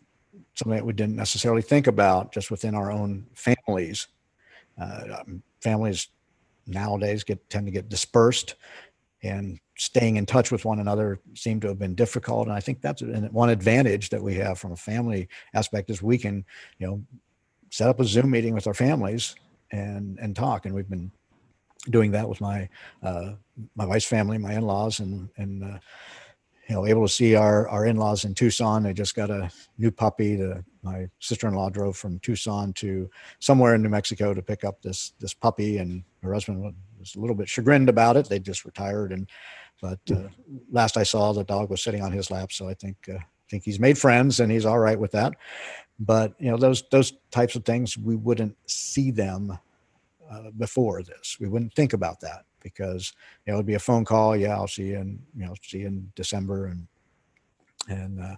something 0.55 0.77
that 0.77 0.85
we 0.85 0.93
didn't 0.93 1.15
necessarily 1.15 1.61
think 1.61 1.87
about 1.87 2.31
just 2.31 2.51
within 2.51 2.75
our 2.75 2.91
own 2.91 3.25
families. 3.33 4.07
Uh, 4.79 5.19
um, 5.19 5.43
families 5.61 6.07
nowadays 6.67 7.23
get 7.23 7.49
tend 7.49 7.65
to 7.65 7.71
get 7.71 7.89
dispersed, 7.89 8.55
and 9.23 9.59
staying 9.77 10.17
in 10.17 10.25
touch 10.25 10.51
with 10.51 10.65
one 10.65 10.79
another 10.79 11.19
seem 11.35 11.59
to 11.61 11.67
have 11.67 11.79
been 11.79 11.95
difficult. 11.95 12.47
And 12.47 12.55
I 12.55 12.59
think 12.59 12.81
that's 12.81 13.01
one 13.31 13.49
advantage 13.49 14.09
that 14.09 14.21
we 14.21 14.35
have 14.35 14.59
from 14.59 14.73
a 14.73 14.77
family 14.77 15.27
aspect 15.53 15.89
is 15.89 16.01
we 16.01 16.17
can, 16.17 16.45
you 16.77 16.87
know, 16.87 17.03
set 17.69 17.89
up 17.89 17.99
a 17.99 18.05
Zoom 18.05 18.31
meeting 18.31 18.53
with 18.53 18.67
our 18.67 18.73
families 18.73 19.35
and 19.71 20.17
and 20.19 20.35
talk. 20.35 20.65
And 20.65 20.75
we've 20.75 20.89
been 20.89 21.11
doing 21.89 22.11
that 22.11 22.27
with 22.27 22.41
my 22.41 22.69
uh, 23.03 23.31
my 23.75 23.85
wife's 23.85 24.05
family, 24.05 24.37
my 24.37 24.53
in-laws, 24.53 24.99
and 24.99 25.29
and 25.37 25.63
uh, 25.63 25.79
you 26.69 26.75
know 26.75 26.85
able 26.85 27.05
to 27.05 27.11
see 27.11 27.35
our 27.35 27.67
our 27.67 27.85
in-laws 27.87 28.25
in 28.25 28.35
Tucson. 28.35 28.83
They 28.83 28.93
just 28.93 29.15
got 29.15 29.31
a 29.31 29.49
new 29.79 29.89
puppy. 29.89 30.35
The, 30.35 30.63
my 30.83 31.09
sister-in-law 31.19 31.71
drove 31.71 31.97
from 31.97 32.19
Tucson 32.19 32.73
to 32.73 33.09
somewhere 33.39 33.75
in 33.75 33.81
New 33.81 33.89
Mexico 33.89 34.33
to 34.33 34.41
pick 34.41 34.63
up 34.63 34.81
this 34.81 35.13
this 35.19 35.33
puppy, 35.33 35.79
and 35.79 36.03
her 36.21 36.33
husband 36.33 36.73
was 36.99 37.15
a 37.15 37.19
little 37.19 37.35
bit 37.35 37.49
chagrined 37.49 37.89
about 37.89 38.17
it. 38.17 38.29
They 38.29 38.39
just 38.39 38.65
retired, 38.65 39.11
and 39.11 39.27
but 39.81 39.99
uh, 40.11 40.27
last 40.71 40.95
I 40.95 41.03
saw, 41.03 41.33
the 41.33 41.43
dog 41.43 41.71
was 41.71 41.81
sitting 41.81 42.03
on 42.03 42.11
his 42.11 42.29
lap. 42.29 42.51
So 42.51 42.69
I 42.69 42.75
think 42.75 42.97
uh, 43.09 43.17
think 43.49 43.63
he's 43.63 43.79
made 43.79 43.97
friends 43.97 44.39
and 44.39 44.51
he's 44.51 44.65
all 44.65 44.79
right 44.79 44.99
with 44.99 45.11
that. 45.13 45.33
But 45.99 46.35
you 46.39 46.51
know 46.51 46.57
those 46.57 46.83
those 46.91 47.13
types 47.31 47.55
of 47.55 47.65
things 47.65 47.97
we 47.97 48.15
wouldn't 48.15 48.55
see 48.67 49.09
them 49.09 49.57
uh, 50.29 50.51
before 50.55 51.01
this. 51.01 51.37
We 51.39 51.47
wouldn't 51.47 51.73
think 51.73 51.93
about 51.93 52.19
that 52.19 52.45
because 52.61 53.13
you 53.45 53.51
know, 53.51 53.57
it'd 53.57 53.65
be 53.65 53.75
a 53.75 53.79
phone 53.79 54.05
call. 54.05 54.35
Yeah, 54.35 54.55
I'll 54.55 54.67
see 54.67 54.87
you 54.87 54.97
in 54.97 55.19
you 55.35 55.45
know 55.45 55.53
see 55.61 55.79
you 55.79 55.87
in 55.87 56.11
December 56.15 56.67
and 56.67 56.87
and 57.87 58.21
uh, 58.21 58.35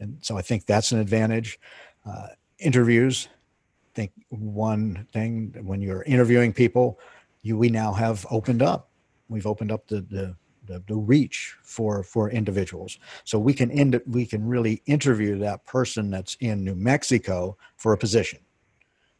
and 0.00 0.18
so 0.22 0.36
I 0.36 0.42
think 0.42 0.66
that's 0.66 0.92
an 0.92 1.00
advantage. 1.00 1.58
Uh, 2.06 2.28
interviews. 2.58 3.28
I 3.30 3.94
think 3.94 4.12
one 4.28 5.06
thing 5.12 5.54
when 5.62 5.80
you're 5.80 6.02
interviewing 6.02 6.52
people, 6.52 6.98
you 7.42 7.56
we 7.56 7.68
now 7.68 7.92
have 7.92 8.26
opened 8.30 8.62
up. 8.62 8.90
We've 9.28 9.46
opened 9.46 9.72
up 9.72 9.86
the 9.86 10.00
the 10.02 10.36
the, 10.66 10.82
the 10.86 10.96
reach 10.96 11.56
for 11.62 12.02
for 12.02 12.30
individuals 12.30 12.98
so 13.24 13.38
we 13.38 13.52
can 13.52 13.70
end 13.70 14.00
we 14.06 14.26
can 14.26 14.46
really 14.46 14.82
interview 14.86 15.38
that 15.38 15.64
person 15.64 16.10
that's 16.10 16.36
in 16.40 16.64
new 16.64 16.74
mexico 16.74 17.56
for 17.76 17.92
a 17.92 17.98
position 17.98 18.38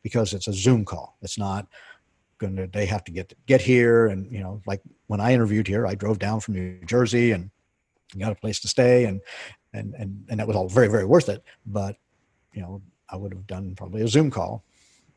because 0.02 0.32
it's 0.32 0.48
a 0.48 0.52
zoom 0.52 0.84
call 0.84 1.16
it's 1.22 1.38
not 1.38 1.66
to 2.40 2.68
they 2.72 2.86
have 2.86 3.04
to 3.04 3.12
get 3.12 3.32
get 3.46 3.60
here 3.60 4.06
and 4.06 4.30
you 4.30 4.40
know 4.40 4.60
like 4.66 4.80
when 5.06 5.20
i 5.20 5.32
interviewed 5.32 5.66
here 5.66 5.86
i 5.86 5.94
drove 5.94 6.18
down 6.18 6.40
from 6.40 6.54
new 6.54 6.78
jersey 6.84 7.32
and 7.32 7.50
got 8.18 8.32
a 8.32 8.34
place 8.34 8.60
to 8.60 8.68
stay 8.68 9.04
and 9.04 9.20
and 9.72 9.94
and, 9.94 10.24
and 10.28 10.40
that 10.40 10.46
was 10.46 10.56
all 10.56 10.68
very 10.68 10.88
very 10.88 11.04
worth 11.04 11.28
it. 11.28 11.42
But 11.66 11.96
you 12.52 12.62
know 12.62 12.82
i 13.10 13.16
would 13.16 13.32
have 13.32 13.46
done 13.46 13.74
probably 13.74 14.02
a 14.02 14.08
zoom 14.08 14.30
call 14.30 14.64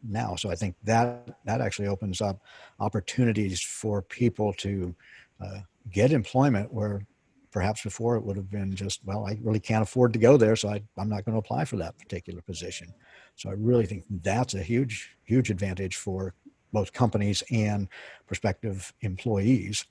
now. 0.03 0.35
So 0.35 0.49
i 0.49 0.55
think 0.55 0.75
that 0.83 1.37
that 1.45 1.61
actually 1.61 1.87
opens 1.87 2.21
up 2.21 2.41
opportunities 2.79 3.61
for 3.61 4.01
people 4.01 4.53
to 4.53 4.95
uh, 5.43 5.59
get 5.91 6.11
employment 6.11 6.73
where 6.73 7.05
perhaps 7.51 7.81
before 7.81 8.17
it 8.17 8.23
would 8.23 8.35
have 8.35 8.49
been 8.49 8.75
just 8.75 8.99
well 9.05 9.25
i 9.25 9.39
really 9.41 9.59
can't 9.59 9.83
afford 9.83 10.11
to 10.13 10.19
go 10.19 10.35
there 10.35 10.55
so 10.55 10.69
I, 10.69 10.81
i'm 10.97 11.09
not 11.09 11.23
going 11.23 11.33
to 11.33 11.39
apply 11.39 11.65
for 11.65 11.77
that 11.77 11.97
particular 11.97 12.41
position. 12.41 12.93
So 13.35 13.49
i 13.49 13.53
really 13.53 13.85
think 13.85 14.03
that's 14.09 14.55
a 14.55 14.63
huge 14.63 15.15
huge 15.23 15.49
advantage 15.49 15.95
for 15.95 16.33
both 16.73 16.93
companies 16.93 17.43
and 17.51 17.87
prospective 18.25 18.93
employees 19.01 19.85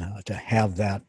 uh, 0.00 0.20
to 0.24 0.34
have 0.34 0.76
that 0.76 1.02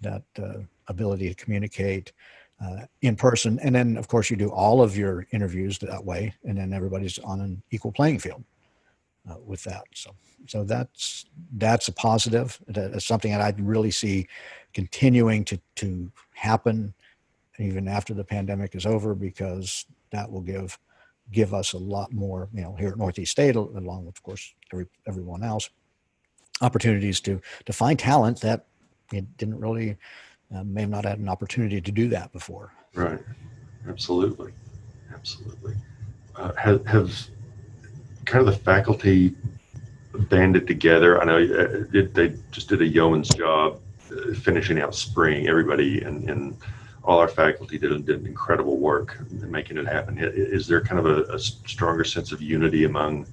that 0.00 0.24
uh, 0.42 0.58
ability 0.88 1.28
to 1.28 1.34
communicate 1.34 2.12
uh, 2.60 2.86
in 3.02 3.14
person. 3.14 3.58
And 3.60 3.74
then 3.74 3.96
of 3.96 4.08
course 4.08 4.30
you 4.30 4.36
do 4.36 4.50
all 4.50 4.82
of 4.82 4.96
your 4.96 5.26
interviews 5.32 5.78
that 5.78 6.04
way 6.04 6.34
and 6.44 6.58
then 6.58 6.72
everybody's 6.72 7.18
on 7.20 7.40
an 7.40 7.62
equal 7.70 7.92
playing 7.92 8.18
field 8.18 8.42
uh, 9.30 9.36
with 9.44 9.62
that. 9.64 9.84
So 9.94 10.14
so 10.48 10.64
that's 10.64 11.26
that's 11.56 11.88
a 11.88 11.92
positive. 11.92 12.60
That's 12.66 13.06
something 13.06 13.30
that 13.30 13.40
i 13.40 13.54
really 13.58 13.90
see 13.90 14.26
continuing 14.74 15.44
to 15.44 15.60
to 15.76 16.10
happen 16.34 16.94
even 17.58 17.86
after 17.86 18.14
the 18.14 18.24
pandemic 18.24 18.74
is 18.74 18.86
over 18.86 19.14
because 19.14 19.86
that 20.10 20.30
will 20.30 20.40
give 20.40 20.78
give 21.32 21.52
us 21.54 21.72
a 21.72 21.78
lot 21.78 22.12
more, 22.12 22.48
you 22.52 22.62
know, 22.62 22.74
here 22.78 22.90
at 22.90 22.98
Northeast 22.98 23.32
State, 23.32 23.56
along 23.56 24.06
with, 24.06 24.16
of 24.16 24.22
course, 24.22 24.54
every, 24.72 24.86
everyone 25.06 25.42
else, 25.42 25.70
opportunities 26.60 27.20
to 27.20 27.40
to 27.64 27.72
find 27.72 27.98
talent 27.98 28.40
that 28.40 28.66
it 29.12 29.36
didn't 29.36 29.58
really 29.58 29.96
uh, 30.54 30.62
may 30.62 30.82
have 30.82 30.90
not 30.90 31.04
had 31.04 31.18
an 31.18 31.28
opportunity 31.28 31.80
to 31.80 31.92
do 31.92 32.08
that 32.08 32.32
before. 32.32 32.72
Right. 32.94 33.20
Absolutely. 33.88 34.52
Absolutely. 35.12 35.74
Uh, 36.36 36.52
have, 36.54 36.86
have 36.86 37.26
kind 38.24 38.46
of 38.46 38.54
the 38.54 38.60
faculty 38.60 39.34
banded 40.14 40.66
together. 40.66 41.20
I 41.20 41.24
know 41.24 41.36
uh, 41.36 41.84
it, 41.92 42.14
they 42.14 42.34
just 42.50 42.68
did 42.68 42.80
a 42.80 42.86
yeoman's 42.86 43.28
job 43.30 43.80
uh, 44.10 44.34
finishing 44.34 44.80
out 44.80 44.94
spring. 44.94 45.48
Everybody 45.48 46.02
in 46.02 46.56
all 47.04 47.18
our 47.18 47.28
faculty 47.28 47.78
did, 47.78 48.06
did 48.06 48.26
incredible 48.26 48.78
work 48.78 49.18
in 49.30 49.50
making 49.50 49.76
it 49.76 49.86
happen. 49.86 50.18
Is 50.18 50.66
there 50.66 50.80
kind 50.80 50.98
of 50.98 51.06
a, 51.06 51.22
a 51.34 51.38
stronger 51.38 52.04
sense 52.04 52.32
of 52.32 52.40
unity 52.40 52.84
among, 52.84 53.26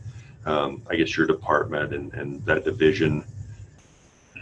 um, 0.45 0.81
I 0.89 0.95
guess, 0.95 1.15
your 1.15 1.27
department 1.27 1.93
and, 1.93 2.13
and 2.13 2.43
that 2.45 2.63
division, 2.63 3.23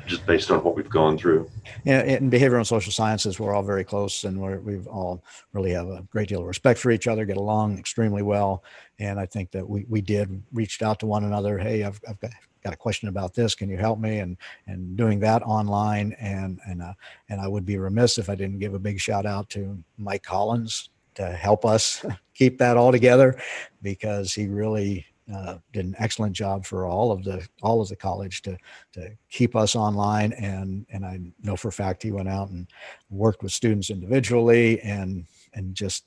just 0.08 0.26
based 0.26 0.50
on 0.50 0.64
what 0.64 0.76
we've 0.76 0.90
gone 0.90 1.18
through? 1.18 1.50
Yeah, 1.84 2.04
in 2.04 2.32
behavioral 2.32 2.58
and 2.58 2.68
social 2.68 2.92
sciences, 2.92 3.40
we're 3.40 3.54
all 3.54 3.64
very 3.64 3.84
close, 3.84 4.24
and 4.24 4.42
we 4.42 4.58
we've 4.58 4.88
all 4.88 5.24
really 5.54 5.72
have 5.72 5.88
a 5.88 6.02
great 6.10 6.30
deal 6.30 6.42
of 6.42 6.48
respect 6.48 6.80
for 6.80 6.92
each 6.92 7.08
other, 7.08 7.26
get 7.26 7.38
along 7.38 7.78
extremely 7.78 8.22
well, 8.22 8.64
and 9.00 9.20
I 9.20 9.26
think 9.26 9.52
that 9.52 9.68
we 9.68 9.86
we 9.90 10.02
did 10.02 10.42
reached 10.52 10.82
out 10.82 11.00
to 11.02 11.06
one 11.06 11.24
another. 11.24 11.58
Hey, 11.58 11.84
I've, 11.84 12.00
I've 12.08 12.20
got 12.20 12.32
got 12.64 12.74
a 12.74 12.78
question 12.78 13.08
about 13.08 13.34
this 13.34 13.56
can 13.56 13.70
you 13.70 13.78
help 13.78 14.00
me 14.00 14.18
and 14.18 14.36
and 14.66 14.98
doing 14.98 15.20
that 15.20 15.42
online 15.44 16.14
and 16.20 16.60
and 16.68 16.82
uh, 16.82 16.92
and 17.30 17.40
i 17.40 17.48
would 17.48 17.66
be 17.66 17.78
remiss 17.78 18.18
if 18.18 18.30
i 18.30 18.36
didn't 18.36 18.60
give 18.60 18.74
a 18.74 18.80
big 18.80 19.00
shout 19.00 19.26
out 19.26 19.48
to 19.48 19.82
mike 19.98 20.24
collins 20.24 20.90
to 21.16 21.32
help 21.32 21.66
us 21.66 22.06
keep 22.34 22.58
that 22.58 22.76
all 22.76 22.92
together 22.92 23.40
because 23.82 24.34
he 24.34 24.48
really 24.48 25.06
uh, 25.34 25.58
did 25.74 25.86
an 25.86 25.96
excellent 25.98 26.34
job 26.34 26.66
for 26.66 26.86
all 26.86 27.12
of 27.12 27.24
the 27.24 27.46
all 27.62 27.82
of 27.82 27.90
the 27.90 27.96
college 27.96 28.42
to 28.42 28.58
to 28.94 29.10
keep 29.30 29.56
us 29.56 29.76
online 29.76 30.34
and 30.34 30.86
and 30.90 31.06
I 31.06 31.20
know 31.44 31.56
for 31.56 31.68
a 31.68 31.74
fact 31.74 32.04
he 32.04 32.12
went 32.12 32.30
out 32.30 32.50
and 32.50 32.68
worked 33.10 33.44
with 33.44 33.52
students 33.52 33.90
individually 33.90 34.80
and 34.82 35.26
and 35.54 35.76
just 35.76 36.06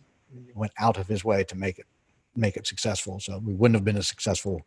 went 0.54 0.72
out 0.78 0.96
of 0.96 1.06
his 1.06 1.24
way 1.24 1.44
to 1.44 1.56
make 1.56 1.78
it 1.78 1.86
make 2.36 2.56
it 2.56 2.66
successful. 2.66 3.20
So 3.20 3.38
we 3.38 3.54
wouldn't 3.54 3.76
have 3.76 3.84
been 3.84 3.96
as 3.96 4.08
successful 4.08 4.62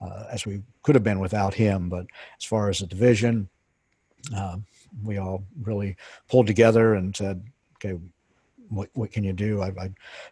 uh, 0.00 0.24
as 0.30 0.46
we 0.46 0.62
could 0.82 0.94
have 0.94 1.04
been 1.04 1.20
without 1.20 1.54
him. 1.54 1.88
But 1.88 2.06
as 2.38 2.44
far 2.44 2.68
as 2.68 2.80
the 2.80 2.86
division, 2.86 3.48
uh, 4.36 4.56
we 5.02 5.18
all 5.18 5.44
really 5.62 5.96
pulled 6.28 6.46
together 6.46 6.94
and 6.94 7.16
said, 7.16 7.42
okay, 7.76 7.98
what, 8.68 8.90
what 8.94 9.10
can 9.10 9.24
you 9.24 9.32
do? 9.32 9.62
I, 9.62 9.68
I 9.68 9.90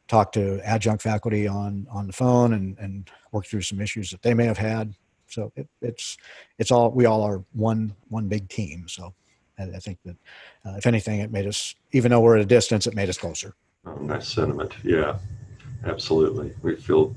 talked 0.09 0.35
to 0.35 0.61
adjunct 0.64 1.03
faculty 1.03 1.47
on, 1.47 1.87
on 1.90 2.07
the 2.07 2.12
phone 2.12 2.55
and, 2.55 2.79
and 2.79 3.11
worked 3.33 3.49
through 3.49 3.62
some 3.62 3.81
issues 3.81 4.11
that 4.11 4.23
they 4.23 4.35
may 4.35 4.44
have 4.47 4.59
had. 4.59 4.94
So 5.29 5.53
it, 5.57 5.68
it's, 5.81 6.16
it's 6.59 6.70
all, 6.70 6.90
we 6.90 7.07
all 7.07 7.23
are 7.23 7.42
one, 7.53 7.94
one 8.09 8.29
big 8.29 8.49
team. 8.49 8.87
So 8.88 9.14
I, 9.59 9.64
I 9.64 9.79
think 9.79 9.99
that 10.05 10.16
uh, 10.64 10.75
if 10.77 10.87
anything, 10.87 11.20
it 11.20 11.31
made 11.31 11.47
us, 11.47 11.75
even 11.92 12.11
though 12.11 12.20
we're 12.20 12.37
at 12.37 12.42
a 12.42 12.47
distance, 12.47 12.87
it 12.87 12.94
made 12.94 13.09
us 13.09 13.18
closer. 13.18 13.55
Oh, 13.87 13.94
nice 13.97 14.29
sentiment. 14.29 14.75
Yeah, 14.83 15.18
absolutely. 15.85 16.55
We 16.62 16.77
feel 16.77 17.14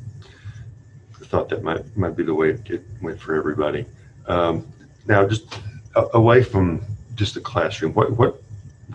thought 1.28 1.50
that 1.50 1.64
might 1.64 1.86
might 1.98 2.16
be 2.16 2.24
the 2.24 2.34
way 2.34 2.52
it 2.52 2.84
went 3.02 3.20
for 3.20 3.36
everybody. 3.36 3.86
Um, 4.28 4.66
now, 5.08 5.28
just 5.28 5.60
away 6.14 6.44
from 6.44 6.84
just 7.16 7.34
the 7.34 7.42
classroom, 7.42 7.94
what 7.94 8.12
what 8.12 8.42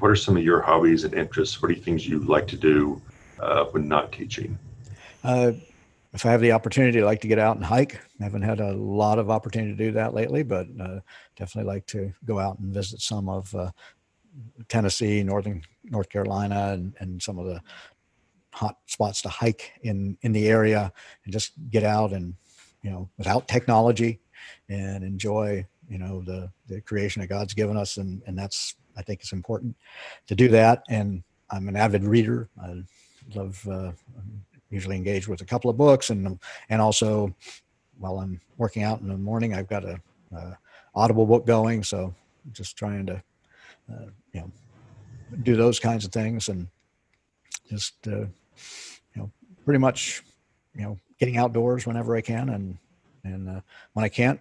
what 0.03 0.11
are 0.11 0.17
some 0.17 0.37
of 0.37 0.43
your 0.43 0.61
hobbies 0.61 1.05
and 1.05 1.15
interests? 1.15 1.63
What 1.63 1.71
are 1.71 1.75
things 1.77 2.09
you 2.09 2.19
like 2.19 2.49
to 2.49 2.57
do 2.57 3.01
uh, 3.39 3.67
when 3.67 3.87
not 3.87 4.11
teaching? 4.11 4.59
Uh, 5.23 5.53
if 6.13 6.27
I 6.27 6.33
have 6.33 6.41
the 6.41 6.51
opportunity, 6.51 7.01
I 7.01 7.05
like 7.05 7.21
to 7.21 7.29
get 7.29 7.39
out 7.39 7.55
and 7.55 7.65
hike. 7.65 8.01
I 8.21 8.25
haven't 8.25 8.43
had 8.43 8.59
a 8.59 8.73
lot 8.73 9.21
of 9.21 9.31
opportunity 9.31 9.77
to 9.77 9.85
do 9.85 9.93
that 9.93 10.13
lately, 10.13 10.43
but 10.43 10.67
uh, 10.81 10.99
definitely 11.37 11.73
like 11.73 11.87
to 11.87 12.13
go 12.25 12.41
out 12.41 12.59
and 12.59 12.75
visit 12.75 13.01
some 13.01 13.29
of 13.29 13.55
uh, 13.55 13.71
Tennessee, 14.67 15.23
northern 15.23 15.63
North 15.85 16.09
Carolina, 16.09 16.73
and, 16.73 16.95
and 16.99 17.23
some 17.23 17.39
of 17.39 17.47
the 17.47 17.63
hot 18.53 18.79
spots 18.87 19.23
to 19.23 19.29
hike 19.29 19.71
in 19.83 20.19
in 20.23 20.33
the 20.33 20.49
area, 20.49 20.93
and 21.25 21.33
just 21.33 21.53
get 21.71 21.85
out 21.85 22.13
and 22.13 22.35
you 22.83 22.91
know 22.91 23.09
without 23.19 23.47
technology 23.47 24.19
and 24.69 25.05
enjoy 25.05 25.65
you 25.89 25.99
know 25.99 26.23
the 26.23 26.51
the 26.67 26.81
creation 26.81 27.21
that 27.21 27.29
God's 27.29 27.55
given 27.55 27.77
us, 27.77 27.99
and 27.99 28.21
and 28.27 28.37
that's 28.37 28.75
I 28.97 29.03
think 29.03 29.21
it's 29.21 29.33
important 29.33 29.77
to 30.27 30.35
do 30.35 30.49
that. 30.49 30.85
And 30.89 31.23
I'm 31.51 31.69
an 31.69 31.77
avid 31.77 32.05
reader. 32.05 32.49
I 32.63 32.83
love 33.35 33.67
uh, 33.69 33.93
usually 34.71 34.97
engage 34.97 35.29
with 35.29 35.43
a 35.43 35.45
couple 35.45 35.71
of 35.71 35.77
books, 35.77 36.11
and 36.11 36.39
and 36.71 36.81
also 36.81 37.35
while 37.99 38.19
I'm 38.19 38.41
working 38.57 38.83
out 38.83 39.01
in 39.01 39.09
the 39.09 39.17
morning, 39.17 39.55
I've 39.55 39.69
got 39.69 39.85
a, 39.85 40.01
a 40.35 40.59
Audible 40.95 41.27
book 41.27 41.47
going. 41.47 41.83
So 41.83 42.15
just 42.53 42.77
trying 42.77 43.07
to 43.07 43.23
uh, 43.93 44.07
you 44.33 44.41
know 44.41 44.51
do 45.43 45.57
those 45.57 45.79
kinds 45.79 46.05
of 46.05 46.13
things 46.13 46.49
and 46.49 46.67
just 47.69 47.95
uh, 48.07 48.27
you 49.15 49.17
know 49.17 49.31
pretty 49.65 49.79
much 49.79 50.23
you 50.75 50.83
know 50.83 50.99
getting 51.19 51.37
outdoors 51.37 51.87
whenever 51.87 52.17
I 52.17 52.21
can 52.21 52.49
and 52.51 52.79
and 53.25 53.49
uh, 53.49 53.61
when 53.93 54.05
I 54.05 54.09
can't 54.09 54.41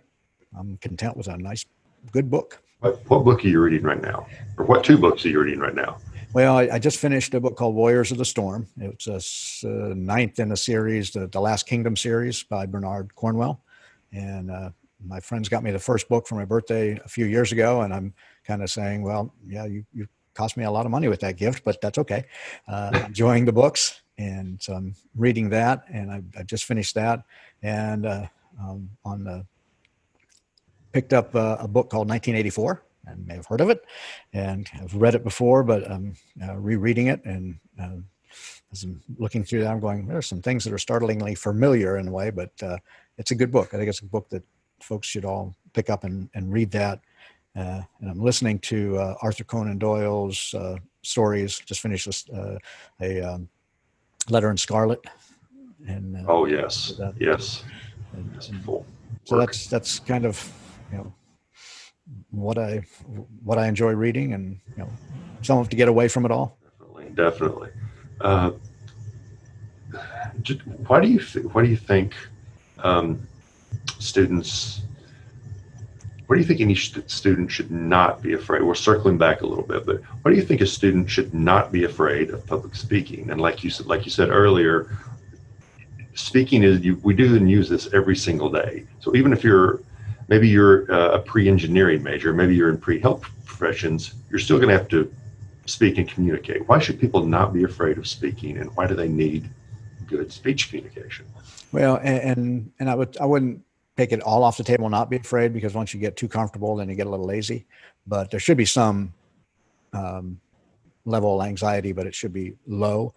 I'm 0.57 0.77
content 0.77 1.15
with 1.15 1.27
a 1.27 1.37
nice 1.37 1.65
good 2.11 2.29
book. 2.29 2.61
What, 2.81 2.99
what 3.09 3.23
book 3.23 3.45
are 3.45 3.47
you 3.47 3.61
reading 3.61 3.83
right 3.83 4.01
now? 4.01 4.25
Or 4.57 4.65
what 4.65 4.83
two 4.83 4.97
books 4.97 5.23
are 5.23 5.29
you 5.29 5.39
reading 5.39 5.59
right 5.59 5.75
now? 5.75 5.99
Well, 6.33 6.57
I, 6.57 6.63
I 6.73 6.79
just 6.79 6.97
finished 6.97 7.31
a 7.35 7.39
book 7.39 7.55
called 7.55 7.75
Warriors 7.75 8.11
of 8.11 8.17
the 8.17 8.25
Storm. 8.25 8.67
It's 8.79 9.07
a 9.63 9.69
uh, 9.69 9.93
ninth 9.95 10.39
in 10.39 10.49
the 10.49 10.57
series, 10.57 11.11
the, 11.11 11.27
the 11.27 11.39
Last 11.39 11.67
Kingdom 11.67 11.95
series 11.95 12.41
by 12.41 12.65
Bernard 12.65 13.13
Cornwell. 13.13 13.61
And 14.11 14.49
uh, 14.49 14.71
my 15.05 15.19
friends 15.19 15.47
got 15.47 15.61
me 15.61 15.69
the 15.69 15.77
first 15.77 16.09
book 16.09 16.25
for 16.25 16.33
my 16.33 16.45
birthday 16.45 16.99
a 17.05 17.07
few 17.07 17.27
years 17.27 17.51
ago. 17.51 17.81
And 17.81 17.93
I'm 17.93 18.15
kind 18.47 18.63
of 18.63 18.71
saying, 18.71 19.03
well, 19.03 19.31
yeah, 19.45 19.65
you, 19.65 19.85
you 19.93 20.07
cost 20.33 20.57
me 20.57 20.63
a 20.63 20.71
lot 20.71 20.87
of 20.87 20.91
money 20.91 21.07
with 21.07 21.19
that 21.19 21.37
gift, 21.37 21.63
but 21.63 21.79
that's 21.81 21.99
okay. 21.99 22.25
Uh, 22.67 22.99
enjoying 23.05 23.45
the 23.45 23.53
books. 23.53 24.01
And 24.17 24.59
so 24.59 24.73
I'm 24.73 24.95
reading 25.15 25.49
that. 25.49 25.83
And 25.93 26.09
I, 26.09 26.23
I 26.35 26.41
just 26.41 26.65
finished 26.65 26.95
that. 26.95 27.25
And 27.61 28.07
uh, 28.07 28.25
um, 28.59 28.89
on 29.05 29.23
the 29.23 29.45
picked 30.91 31.13
up 31.13 31.35
a, 31.35 31.57
a 31.61 31.67
book 31.67 31.89
called 31.89 32.09
1984 32.09 32.83
and 33.07 33.25
may 33.25 33.35
have 33.35 33.45
heard 33.45 33.61
of 33.61 33.69
it 33.69 33.85
and 34.33 34.67
have 34.69 34.93
read 34.95 35.15
it 35.15 35.23
before, 35.23 35.63
but 35.63 35.89
I'm 35.89 36.15
uh, 36.41 36.55
rereading 36.55 37.07
it. 37.07 37.23
And 37.25 37.59
uh, 37.81 37.97
as 38.71 38.83
I'm 38.83 39.01
looking 39.17 39.43
through 39.43 39.61
that, 39.61 39.71
I'm 39.71 39.79
going, 39.79 40.07
there 40.07 40.17
are 40.17 40.21
some 40.21 40.41
things 40.41 40.63
that 40.63 40.73
are 40.73 40.77
startlingly 40.77 41.35
familiar 41.35 41.97
in 41.97 42.07
a 42.07 42.11
way, 42.11 42.29
but 42.29 42.51
uh, 42.61 42.77
it's 43.17 43.31
a 43.31 43.35
good 43.35 43.51
book. 43.51 43.73
I 43.73 43.77
think 43.77 43.89
it's 43.89 43.99
a 44.01 44.05
book 44.05 44.29
that 44.29 44.43
folks 44.79 45.07
should 45.07 45.25
all 45.25 45.55
pick 45.73 45.89
up 45.89 46.03
and, 46.03 46.29
and 46.33 46.51
read 46.51 46.71
that. 46.71 47.01
Uh, 47.55 47.81
and 47.99 48.09
I'm 48.09 48.21
listening 48.21 48.59
to 48.59 48.97
uh, 48.97 49.15
Arthur 49.21 49.43
Conan 49.43 49.77
Doyle's 49.77 50.53
uh, 50.53 50.77
stories. 51.01 51.59
Just 51.59 51.81
finished 51.81 52.05
this, 52.05 52.25
a 53.01 53.21
um, 53.21 53.49
letter 54.29 54.49
in 54.49 54.57
Scarlet. 54.57 55.03
And 55.87 56.23
oh 56.27 56.45
yes, 56.45 56.93
yes. 57.19 57.63
And, 58.13 58.31
and 58.49 58.85
so 59.23 59.37
that's 59.37 59.67
that's 59.67 59.99
kind 59.99 60.25
of 60.25 60.37
you 60.91 60.97
know 60.97 61.13
what 62.31 62.57
I 62.57 62.83
what 63.43 63.57
I 63.57 63.67
enjoy 63.67 63.91
reading, 63.91 64.33
and 64.33 64.59
you 64.75 64.83
know, 64.83 64.89
some 65.41 65.57
have 65.57 65.69
to 65.69 65.75
get 65.75 65.87
away 65.87 66.07
from 66.07 66.25
it 66.25 66.31
all. 66.31 66.57
Definitely, 66.63 67.09
definitely. 67.15 67.69
Uh, 68.19 68.51
why 70.87 71.01
do 71.01 71.07
you 71.07 71.19
th- 71.19 71.45
why 71.47 71.63
do 71.63 71.69
you 71.69 71.77
think 71.77 72.13
um, 72.79 73.25
students? 73.99 74.81
What 76.27 76.35
do 76.35 76.41
you 76.41 76.47
think 76.47 76.61
any 76.61 76.75
st- 76.75 77.11
student 77.11 77.51
should 77.51 77.71
not 77.71 78.21
be 78.21 78.33
afraid? 78.33 78.63
We're 78.63 78.73
circling 78.73 79.17
back 79.17 79.41
a 79.41 79.45
little 79.45 79.65
bit, 79.65 79.85
but 79.85 80.01
what 80.21 80.31
do 80.31 80.37
you 80.37 80.43
think 80.43 80.61
a 80.61 80.65
student 80.65 81.09
should 81.09 81.33
not 81.33 81.73
be 81.73 81.83
afraid 81.83 82.29
of 82.29 82.45
public 82.47 82.73
speaking? 82.75 83.29
And 83.29 83.41
like 83.41 83.65
you 83.65 83.69
said, 83.69 83.87
like 83.87 84.05
you 84.05 84.11
said 84.11 84.29
earlier, 84.29 84.95
speaking 86.13 86.63
is 86.63 86.79
you, 86.81 86.95
we 87.03 87.13
do 87.13 87.35
and 87.35 87.51
use 87.51 87.67
this 87.67 87.93
every 87.93 88.15
single 88.15 88.49
day. 88.49 88.85
So 89.01 89.13
even 89.13 89.33
if 89.33 89.43
you're 89.43 89.81
maybe 90.31 90.47
you're 90.47 90.89
uh, 90.91 91.17
a 91.17 91.19
pre-engineering 91.19 92.01
major, 92.01 92.33
maybe 92.33 92.55
you're 92.55 92.69
in 92.69 92.77
pre-health 92.77 93.21
professions, 93.45 94.15
you're 94.29 94.39
still 94.39 94.57
going 94.57 94.69
to 94.69 94.77
have 94.77 94.87
to 94.87 95.13
speak 95.65 95.97
and 95.97 96.07
communicate. 96.07 96.67
Why 96.69 96.79
should 96.79 96.99
people 96.99 97.25
not 97.25 97.53
be 97.53 97.63
afraid 97.65 97.97
of 97.97 98.07
speaking, 98.07 98.57
and 98.57 98.73
why 98.75 98.87
do 98.87 98.95
they 98.95 99.09
need 99.09 99.49
good 100.07 100.31
speech 100.31 100.69
communication? 100.69 101.25
Well, 101.73 101.97
and 101.97 102.19
and, 102.29 102.71
and 102.79 102.89
I 102.89 102.95
would 102.95 103.17
I 103.19 103.25
wouldn't 103.25 103.61
take 103.97 104.13
it 104.13 104.21
all 104.21 104.41
off 104.43 104.55
the 104.55 104.63
table, 104.63 104.89
not 104.89 105.09
be 105.09 105.17
afraid, 105.17 105.53
because 105.53 105.73
once 105.73 105.93
you 105.93 105.99
get 105.99 106.15
too 106.15 106.29
comfortable, 106.29 106.77
then 106.77 106.87
you 106.89 106.95
get 106.95 107.07
a 107.07 107.09
little 107.09 107.25
lazy. 107.25 107.65
But 108.07 108.31
there 108.31 108.39
should 108.39 108.57
be 108.57 108.65
some 108.65 109.13
um, 109.93 110.39
level 111.05 111.39
of 111.39 111.45
anxiety, 111.45 111.91
but 111.91 112.07
it 112.07 112.15
should 112.15 112.33
be 112.33 112.55
low. 112.65 113.13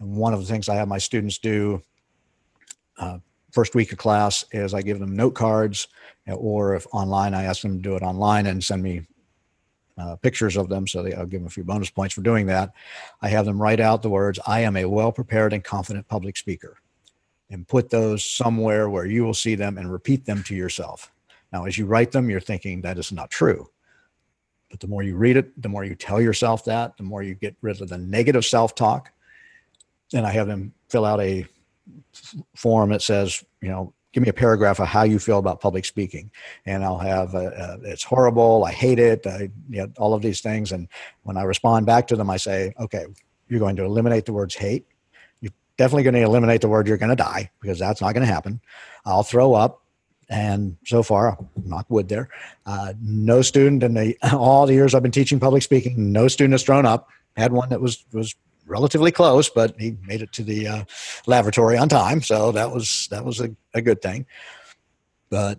And 0.00 0.14
one 0.14 0.34
of 0.34 0.40
the 0.40 0.46
things 0.46 0.68
I 0.68 0.76
have 0.76 0.86
my 0.86 0.98
students 0.98 1.38
do 1.38 1.82
uh, 2.98 3.18
first 3.58 3.74
week 3.74 3.90
of 3.90 3.98
class 3.98 4.44
is 4.52 4.72
I 4.72 4.82
give 4.82 5.00
them 5.00 5.16
note 5.16 5.34
cards, 5.34 5.88
or 6.28 6.76
if 6.76 6.86
online, 6.92 7.34
I 7.34 7.42
ask 7.42 7.60
them 7.60 7.76
to 7.78 7.82
do 7.82 7.96
it 7.96 8.04
online 8.04 8.46
and 8.46 8.62
send 8.62 8.84
me 8.84 9.04
uh, 10.00 10.14
pictures 10.14 10.56
of 10.56 10.68
them. 10.68 10.86
So 10.86 11.02
they, 11.02 11.12
I'll 11.12 11.26
give 11.26 11.40
them 11.40 11.48
a 11.48 11.50
few 11.50 11.64
bonus 11.64 11.90
points 11.90 12.14
for 12.14 12.20
doing 12.20 12.46
that. 12.46 12.72
I 13.20 13.28
have 13.30 13.46
them 13.46 13.60
write 13.60 13.80
out 13.80 14.00
the 14.00 14.10
words, 14.10 14.38
I 14.46 14.60
am 14.60 14.76
a 14.76 14.84
well 14.84 15.10
prepared 15.10 15.52
and 15.52 15.64
confident 15.64 16.06
public 16.06 16.36
speaker, 16.36 16.76
and 17.50 17.66
put 17.66 17.90
those 17.90 18.24
somewhere 18.24 18.90
where 18.90 19.06
you 19.06 19.24
will 19.24 19.34
see 19.34 19.56
them 19.56 19.76
and 19.76 19.90
repeat 19.90 20.24
them 20.24 20.44
to 20.44 20.54
yourself. 20.54 21.10
Now, 21.52 21.64
as 21.64 21.76
you 21.76 21.86
write 21.86 22.12
them, 22.12 22.30
you're 22.30 22.38
thinking 22.38 22.80
that 22.82 22.96
is 22.96 23.10
not 23.10 23.28
true. 23.28 23.68
But 24.70 24.78
the 24.78 24.86
more 24.86 25.02
you 25.02 25.16
read 25.16 25.36
it, 25.36 25.60
the 25.60 25.68
more 25.68 25.82
you 25.84 25.96
tell 25.96 26.20
yourself 26.20 26.64
that, 26.66 26.96
the 26.96 27.02
more 27.02 27.24
you 27.24 27.34
get 27.34 27.56
rid 27.60 27.80
of 27.80 27.88
the 27.88 27.98
negative 27.98 28.44
self 28.44 28.76
talk. 28.76 29.10
And 30.14 30.24
I 30.24 30.30
have 30.30 30.46
them 30.46 30.74
fill 30.88 31.04
out 31.04 31.20
a 31.20 31.44
form 32.54 32.90
that 32.90 33.02
says, 33.02 33.44
you 33.60 33.68
know, 33.68 33.92
give 34.12 34.22
me 34.22 34.28
a 34.28 34.34
paragraph 34.34 34.80
of 34.80 34.88
how 34.88 35.02
you 35.02 35.18
feel 35.18 35.38
about 35.38 35.60
public 35.60 35.84
speaking. 35.84 36.30
And 36.66 36.84
i'll 36.84 36.98
have 36.98 37.34
uh, 37.34 37.38
uh, 37.38 37.76
it's 37.82 38.02
horrible 38.02 38.64
i 38.64 38.72
hate 38.72 38.98
it 38.98 39.26
I, 39.26 39.50
you 39.68 39.82
know, 39.82 39.92
all 39.98 40.14
of 40.14 40.22
these 40.22 40.40
things. 40.40 40.72
And 40.72 40.88
when 41.22 41.36
i 41.36 41.42
respond 41.42 41.86
back 41.86 42.06
to 42.08 42.16
them 42.16 42.30
i 42.30 42.36
say 42.36 42.72
okay 42.80 43.06
you're 43.48 43.60
going 43.60 43.76
to 43.76 43.84
eliminate 43.84 44.26
the 44.26 44.32
words 44.32 44.54
hate. 44.54 44.86
You're 45.40 45.52
definitely 45.76 46.02
going 46.02 46.14
to 46.14 46.22
eliminate 46.22 46.60
the 46.60 46.68
word 46.68 46.86
you're 46.86 46.98
going 46.98 47.10
to 47.10 47.16
die 47.16 47.50
because 47.60 47.78
that's 47.78 48.00
not 48.00 48.12
going 48.12 48.26
to 48.26 48.32
happen. 48.32 48.60
I'll 49.04 49.22
throw 49.22 49.54
up 49.54 49.82
and 50.30 50.76
so 50.84 51.02
far 51.02 51.38
knock 51.64 51.86
wood 51.88 52.06
there 52.10 52.28
uh, 52.66 52.92
no 53.00 53.40
student 53.40 53.82
in 53.82 53.94
the 53.94 54.14
all 54.34 54.66
the 54.66 54.74
years 54.74 54.94
i've 54.94 55.02
been 55.02 55.10
teaching 55.10 55.40
public 55.40 55.62
speaking 55.62 56.12
no 56.12 56.28
student 56.28 56.52
has 56.52 56.62
thrown 56.62 56.84
up. 56.84 57.08
Had 57.34 57.52
one 57.52 57.70
that 57.70 57.80
was 57.80 58.04
was 58.12 58.34
relatively 58.68 59.10
close, 59.10 59.48
but 59.48 59.74
he 59.78 59.96
made 60.06 60.22
it 60.22 60.32
to 60.32 60.42
the 60.42 60.68
uh, 60.68 60.84
lavatory 61.26 61.76
on 61.76 61.88
time, 61.88 62.22
so 62.22 62.52
that 62.52 62.70
was 62.70 63.08
that 63.10 63.24
was 63.24 63.40
a, 63.40 63.50
a 63.74 63.82
good 63.82 64.00
thing. 64.00 64.26
But 65.30 65.58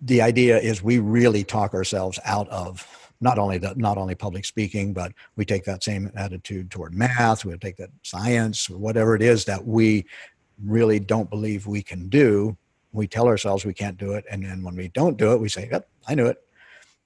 the 0.00 0.22
idea 0.22 0.58
is 0.58 0.82
we 0.82 0.98
really 0.98 1.44
talk 1.44 1.74
ourselves 1.74 2.18
out 2.24 2.48
of 2.48 2.86
not 3.20 3.38
only 3.38 3.58
the 3.58 3.74
not 3.76 3.98
only 3.98 4.14
public 4.14 4.44
speaking, 4.44 4.92
but 4.92 5.12
we 5.36 5.44
take 5.44 5.64
that 5.64 5.82
same 5.82 6.10
attitude 6.16 6.70
toward 6.70 6.94
math. 6.94 7.44
We 7.44 7.56
take 7.56 7.76
that 7.76 7.90
science 8.02 8.68
whatever 8.68 9.14
it 9.14 9.22
is 9.22 9.44
that 9.46 9.64
we 9.64 10.04
really 10.64 10.98
don't 10.98 11.30
believe 11.30 11.66
we 11.66 11.82
can 11.82 12.08
do. 12.08 12.56
We 12.92 13.06
tell 13.06 13.26
ourselves 13.26 13.64
we 13.64 13.74
can't 13.74 13.98
do 13.98 14.12
it, 14.12 14.24
and 14.30 14.44
then 14.44 14.62
when 14.62 14.76
we 14.76 14.88
don't 14.88 15.16
do 15.16 15.32
it, 15.32 15.40
we 15.40 15.48
say, 15.48 15.68
"Yep, 15.70 15.88
I 16.06 16.14
knew 16.14 16.26
it," 16.26 16.38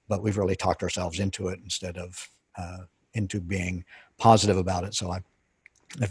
but 0.07 0.21
we've 0.21 0.37
really 0.37 0.55
talked 0.55 0.83
ourselves 0.83 1.19
into 1.19 1.47
it 1.47 1.59
instead 1.63 1.97
of 1.97 2.29
uh, 2.57 2.79
into 3.13 3.39
being 3.39 3.83
positive 4.21 4.57
about 4.57 4.83
it. 4.83 4.93
So 4.93 5.11
I, 5.11 5.19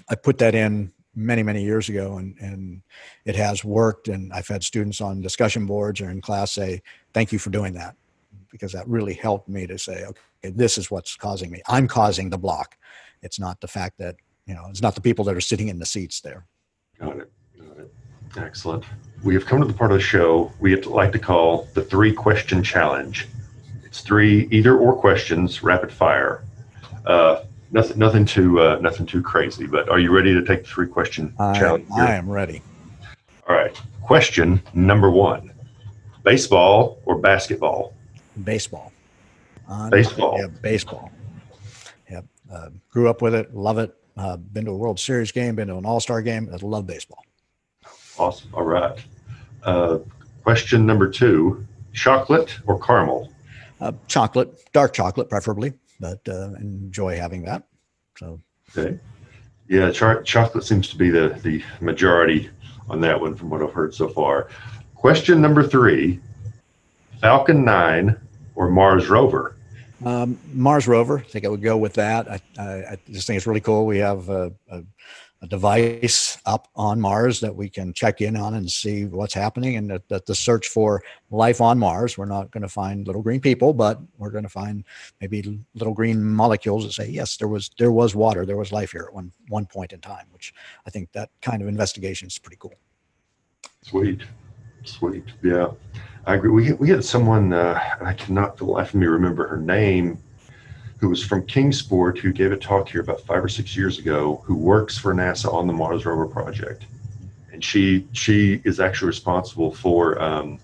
I 0.08 0.16
put 0.16 0.38
that 0.38 0.56
in 0.56 0.92
many, 1.14 1.44
many 1.44 1.62
years 1.62 1.88
ago 1.88 2.18
and, 2.18 2.36
and 2.40 2.82
it 3.24 3.36
has 3.36 3.64
worked. 3.64 4.08
And 4.08 4.32
I've 4.32 4.48
had 4.48 4.64
students 4.64 5.00
on 5.00 5.20
discussion 5.20 5.64
boards 5.64 6.00
or 6.00 6.10
in 6.10 6.20
class 6.20 6.50
say, 6.50 6.82
thank 7.14 7.30
you 7.30 7.38
for 7.38 7.50
doing 7.50 7.72
that 7.74 7.94
because 8.50 8.72
that 8.72 8.86
really 8.88 9.14
helped 9.14 9.48
me 9.48 9.64
to 9.68 9.78
say, 9.78 10.04
okay, 10.04 10.50
this 10.50 10.76
is 10.76 10.90
what's 10.90 11.14
causing 11.14 11.52
me. 11.52 11.62
I'm 11.68 11.86
causing 11.86 12.30
the 12.30 12.38
block. 12.38 12.76
It's 13.22 13.38
not 13.38 13.60
the 13.60 13.68
fact 13.68 13.96
that, 13.98 14.16
you 14.44 14.54
know, 14.54 14.66
it's 14.70 14.82
not 14.82 14.96
the 14.96 15.00
people 15.00 15.24
that 15.26 15.36
are 15.36 15.40
sitting 15.40 15.68
in 15.68 15.78
the 15.78 15.86
seats 15.86 16.20
there. 16.20 16.46
Got 16.98 17.18
it. 17.18 17.32
Got 17.56 17.78
it. 17.78 17.94
Excellent. 18.36 18.84
We 19.22 19.34
have 19.34 19.46
come 19.46 19.60
to 19.60 19.66
the 19.66 19.72
part 19.72 19.92
of 19.92 19.98
the 19.98 20.02
show 20.02 20.52
we 20.58 20.74
like 20.82 21.12
to 21.12 21.20
call 21.20 21.68
the 21.74 21.84
three 21.84 22.12
question 22.12 22.64
challenge. 22.64 23.28
It's 23.84 24.00
three 24.00 24.48
either 24.50 24.76
or 24.76 24.96
questions, 24.96 25.62
rapid 25.62 25.92
fire. 25.92 26.42
Uh, 27.06 27.44
nothing, 27.70 27.98
nothing 27.98 28.24
too, 28.24 28.60
uh, 28.60 28.78
nothing 28.80 29.06
too 29.06 29.22
crazy. 29.22 29.66
But 29.66 29.88
are 29.88 29.98
you 29.98 30.10
ready 30.14 30.34
to 30.34 30.44
take 30.44 30.64
the 30.64 30.68
three 30.68 30.86
question 30.86 31.34
I, 31.38 31.58
challenge? 31.58 31.86
here? 31.94 32.04
I 32.04 32.14
am 32.14 32.28
ready. 32.28 32.62
All 33.48 33.56
right. 33.56 33.78
Question 34.02 34.62
number 34.74 35.10
one: 35.10 35.52
Baseball 36.24 36.98
or 37.04 37.18
basketball? 37.18 37.94
Baseball. 38.44 38.92
On- 39.68 39.90
Baseball. 39.90 40.36
Yeah, 40.38 40.48
baseball. 40.62 41.10
Yep. 42.10 42.24
Uh, 42.52 42.70
grew 42.90 43.08
up 43.08 43.22
with 43.22 43.34
it. 43.34 43.54
Love 43.54 43.78
it. 43.78 43.94
Uh, 44.16 44.36
been 44.36 44.64
to 44.64 44.72
a 44.72 44.76
World 44.76 44.98
Series 44.98 45.30
game. 45.32 45.54
Been 45.54 45.68
to 45.68 45.76
an 45.76 45.86
All 45.86 46.00
Star 46.00 46.22
game. 46.22 46.50
I 46.52 46.56
love 46.64 46.86
baseball. 46.86 47.24
Awesome. 48.18 48.50
All 48.52 48.64
right. 48.64 48.98
Uh, 49.62 49.98
question 50.42 50.86
number 50.86 51.08
two: 51.08 51.64
Chocolate 51.92 52.58
or 52.66 52.78
caramel? 52.80 53.32
Uh, 53.80 53.92
chocolate, 54.08 54.70
dark 54.72 54.92
chocolate, 54.92 55.30
preferably, 55.30 55.72
but 56.00 56.20
uh, 56.28 56.54
enjoy 56.58 57.16
having 57.16 57.44
that. 57.44 57.64
So 58.18 58.40
Okay. 58.76 58.98
Yeah, 59.68 59.90
char- 59.92 60.22
chocolate 60.22 60.64
seems 60.64 60.88
to 60.88 60.96
be 60.96 61.10
the, 61.10 61.38
the 61.42 61.62
majority 61.80 62.50
on 62.88 63.00
that 63.02 63.20
one 63.20 63.36
from 63.36 63.50
what 63.50 63.62
I've 63.62 63.72
heard 63.72 63.94
so 63.94 64.08
far. 64.08 64.48
Question 64.96 65.40
number 65.40 65.62
three 65.62 66.20
Falcon 67.20 67.64
9 67.64 68.16
or 68.54 68.68
Mars 68.70 69.08
rover? 69.08 69.56
Um, 70.04 70.38
Mars 70.52 70.88
rover, 70.88 71.18
I 71.18 71.22
think 71.22 71.44
I 71.44 71.48
would 71.48 71.62
go 71.62 71.76
with 71.76 71.94
that. 71.94 72.28
I, 72.28 72.40
I, 72.58 72.64
I 72.92 72.98
just 73.10 73.26
think 73.26 73.36
it's 73.36 73.46
really 73.46 73.60
cool. 73.60 73.86
We 73.86 73.98
have 73.98 74.28
a, 74.28 74.52
a, 74.70 74.82
a 75.42 75.46
device 75.46 76.38
up 76.44 76.68
on 76.76 77.00
Mars 77.00 77.40
that 77.40 77.54
we 77.54 77.68
can 77.68 77.92
check 77.94 78.20
in 78.20 78.36
on 78.36 78.54
and 78.54 78.70
see 78.70 79.06
what's 79.06 79.32
happening. 79.32 79.76
And 79.76 79.90
that, 79.90 80.08
that 80.08 80.26
the 80.26 80.34
search 80.34 80.68
for 80.68 81.02
life 81.30 81.60
on 81.60 81.78
Mars, 81.78 82.18
we're 82.18 82.26
not 82.26 82.50
going 82.50 82.62
to 82.62 82.68
find 82.68 83.06
little 83.06 83.22
green 83.22 83.40
people, 83.40 83.72
but 83.72 84.00
we're 84.18 84.30
going 84.30 84.44
to 84.44 84.50
find 84.50 84.84
maybe 85.20 85.60
little 85.74 85.94
green 85.94 86.22
molecules 86.22 86.84
that 86.84 86.92
say, 86.92 87.08
yes, 87.08 87.38
there 87.38 87.48
was 87.48 87.70
there 87.78 87.92
was 87.92 88.14
water, 88.14 88.44
there 88.44 88.58
was 88.58 88.70
life 88.70 88.92
here 88.92 89.06
at 89.08 89.14
one 89.14 89.32
one 89.48 89.66
point 89.66 89.92
in 89.92 90.00
time. 90.00 90.26
Which 90.32 90.52
I 90.86 90.90
think 90.90 91.10
that 91.12 91.30
kind 91.40 91.62
of 91.62 91.68
investigation 91.68 92.28
is 92.28 92.38
pretty 92.38 92.58
cool. 92.58 92.74
Sweet. 93.82 94.20
Sweet. 94.84 95.24
Yeah. 95.42 95.68
I 96.26 96.34
agree. 96.34 96.50
We, 96.50 96.72
we 96.74 96.90
had 96.90 97.02
someone, 97.02 97.52
uh, 97.52 97.80
I 98.02 98.12
cannot 98.12 98.58
for 98.58 98.66
the 98.66 98.70
life 98.70 98.90
of 98.90 99.00
me 99.00 99.06
remember 99.06 99.48
her 99.48 99.56
name, 99.56 100.18
who 101.00 101.08
was 101.08 101.24
from 101.24 101.44
Kingsport, 101.46 102.18
who 102.18 102.30
gave 102.30 102.52
a 102.52 102.56
talk 102.56 102.90
here 102.90 103.00
about 103.00 103.22
five 103.22 103.42
or 103.42 103.48
six 103.48 103.74
years 103.74 103.98
ago, 103.98 104.42
who 104.44 104.54
works 104.54 104.98
for 104.98 105.14
NASA 105.14 105.52
on 105.52 105.66
the 105.66 105.72
Mars 105.72 106.04
rover 106.04 106.26
project. 106.26 106.84
And 107.52 107.64
she 107.64 108.06
she 108.12 108.60
is 108.64 108.80
actually 108.80 109.08
responsible 109.08 109.72
for 109.72 110.20
um, 110.22 110.58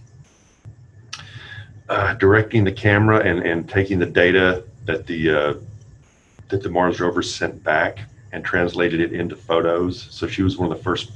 uh, 1.88 2.14
directing 2.14 2.64
the 2.64 2.72
camera 2.72 3.20
and, 3.20 3.40
and 3.46 3.68
taking 3.68 3.98
the 3.98 4.06
data 4.06 4.62
that 4.84 5.06
the 5.06 5.30
uh, 5.30 5.54
that 6.48 6.62
the 6.62 6.68
Mars 6.68 7.00
rover 7.00 7.22
sent 7.22 7.64
back 7.64 8.00
and 8.32 8.44
translated 8.44 9.00
it 9.00 9.14
into 9.14 9.36
photos. 9.36 10.06
So 10.10 10.26
she 10.26 10.42
was 10.42 10.58
one 10.58 10.70
of 10.70 10.76
the 10.76 10.84
first 10.84 11.12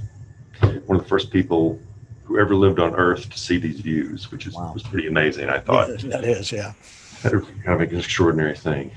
one 0.87 0.96
of 0.96 1.02
the 1.02 1.09
first 1.09 1.30
people 1.30 1.78
who 2.24 2.38
ever 2.38 2.54
lived 2.54 2.78
on 2.80 2.94
Earth 2.94 3.28
to 3.28 3.38
see 3.38 3.59
these 3.59 3.80
views, 3.80 4.30
which 4.33 4.46
is 4.46 4.54
Wow. 4.54 4.72
was 4.72 4.83
pretty 4.83 5.09
amazing. 5.09 5.50
I 5.50 5.59
thought 5.59 5.88
that 6.04 6.24
is, 6.24 6.50
yeah. 6.50 6.72
that 7.22 7.33
kind 7.64 7.83
of 7.83 7.92
an 7.92 7.98
extraordinary 7.98 8.56
thing. 8.56 8.90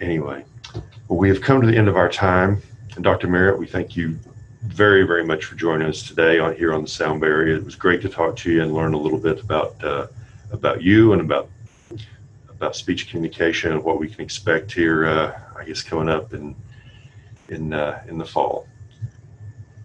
Anyway, 0.00 0.44
well, 1.08 1.18
we 1.18 1.28
have 1.28 1.40
come 1.40 1.60
to 1.60 1.66
the 1.66 1.76
end 1.76 1.88
of 1.88 1.96
our 1.96 2.08
time, 2.08 2.60
and 2.94 3.04
Dr. 3.04 3.28
Merritt, 3.28 3.58
we 3.58 3.66
thank 3.66 3.96
you 3.96 4.18
very, 4.62 5.06
very 5.06 5.24
much 5.24 5.44
for 5.44 5.54
joining 5.54 5.88
us 5.88 6.02
today 6.02 6.38
on 6.38 6.56
here 6.56 6.72
on 6.72 6.82
the 6.82 6.88
Sound 6.88 7.20
Bearier. 7.20 7.56
It 7.56 7.64
was 7.64 7.76
great 7.76 8.00
to 8.02 8.08
talk 8.08 8.36
to 8.36 8.50
you 8.50 8.62
and 8.62 8.74
learn 8.74 8.94
a 8.94 8.98
little 8.98 9.18
bit 9.18 9.40
about 9.40 9.82
uh, 9.84 10.06
about 10.50 10.82
you 10.82 11.12
and 11.12 11.20
about 11.20 11.48
about 12.48 12.74
speech 12.74 13.08
communication 13.08 13.72
and 13.72 13.84
what 13.84 13.98
we 13.98 14.08
can 14.08 14.20
expect 14.22 14.72
here. 14.72 15.06
Uh, 15.06 15.38
I 15.56 15.64
guess 15.64 15.82
coming 15.82 16.08
up 16.08 16.32
in 16.32 16.56
in 17.48 17.72
uh, 17.72 18.02
in 18.08 18.18
the 18.18 18.24
fall. 18.24 18.66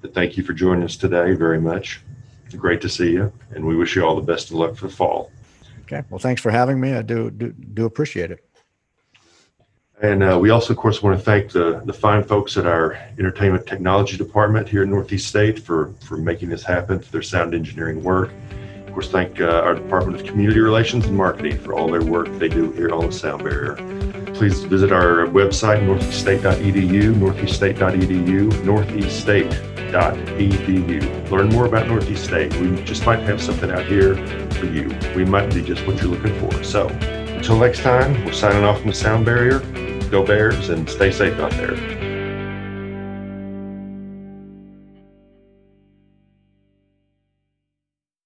But 0.02 0.13
thank 0.13 0.38
you 0.38 0.43
for 0.43 0.54
joining 0.54 0.84
us 0.84 0.95
today 0.95 1.34
very 1.34 1.60
much. 1.60 2.02
Great 2.58 2.82
to 2.82 2.89
see 2.89 3.12
you, 3.12 3.32
and 3.52 3.63
we 3.63 3.76
wish 3.76 3.95
you 3.95 4.04
all 4.04 4.15
the 4.15 4.22
best 4.22 4.50
of 4.50 4.56
luck 4.56 4.76
for 4.76 4.88
the 4.88 4.93
fall. 4.93 5.32
Okay. 5.82 6.04
Well, 6.10 6.19
thanks 6.19 6.41
for 6.41 6.50
having 6.50 6.80
me. 6.80 6.93
I 6.93 7.02
do 7.02 7.30
do, 7.30 7.52
do 7.52 7.86
appreciate 7.86 8.32
it. 8.32 8.48
And 10.01 10.23
uh, 10.23 10.39
we 10.39 10.49
also, 10.49 10.71
of 10.71 10.79
course, 10.79 11.03
want 11.03 11.19
to 11.19 11.23
thank 11.23 11.51
the, 11.51 11.81
the 11.83 11.91
fine 11.91 12.23
folks 12.23 12.55
at 12.55 12.65
our 12.65 12.93
entertainment 13.17 13.67
technology 13.67 14.15
department 14.15 14.69
here 14.69 14.83
in 14.83 14.89
Northeast 14.89 15.27
State 15.27 15.59
for, 15.59 15.93
for 15.99 16.15
making 16.15 16.47
this 16.49 16.63
happen, 16.63 16.99
for 16.99 17.12
their 17.12 17.21
sound 17.21 17.53
engineering 17.53 18.01
work. 18.01 18.31
Of 18.88 18.93
course, 18.93 19.12
thank 19.12 19.41
uh, 19.41 19.59
our 19.62 19.75
Department 19.75 20.17
of 20.19 20.25
Community 20.25 20.62
Relations 20.62 21.05
and 21.05 21.17
Marketing 21.17 21.57
for 21.57 21.73
all 21.73 21.91
their 21.91 22.01
work 22.01 22.29
they 22.39 22.47
do 22.47 22.71
here 22.71 22.91
on 22.91 23.07
the 23.07 23.12
Sound 23.12 23.43
Bearier. 23.43 23.75
Please 24.35 24.63
visit 24.63 24.93
our 24.93 25.27
website, 25.27 25.85
northeaststate.edu, 25.85 27.15
northeaststate.edu, 27.15 28.49
northeaststate.edu. 28.49 31.29
Learn 31.29 31.49
more 31.49 31.65
about 31.65 31.88
Northeast 31.88 32.23
State. 32.23 32.55
We 32.55 32.73
just 32.83 33.05
might 33.05 33.19
have 33.19 33.41
something 33.41 33.69
out 33.69 33.85
here 33.85 34.15
for 34.51 34.65
you. 34.65 34.97
We 35.13 35.25
might 35.25 35.53
be 35.53 35.62
just 35.62 35.85
what 35.85 36.01
you're 36.01 36.09
looking 36.09 36.39
for. 36.39 36.63
So 36.63 36.88
until 36.88 37.59
next 37.59 37.81
time, 37.81 38.23
we're 38.23 38.31
signing 38.31 38.63
off 38.63 38.79
from 38.79 38.91
the 38.91 38.95
Sound 38.95 39.27
Bearier. 39.27 39.88
Go 40.10 40.24
Bears 40.24 40.69
and 40.69 40.89
stay 40.89 41.12
safe 41.12 41.39
out 41.39 41.52
there. 41.52 41.98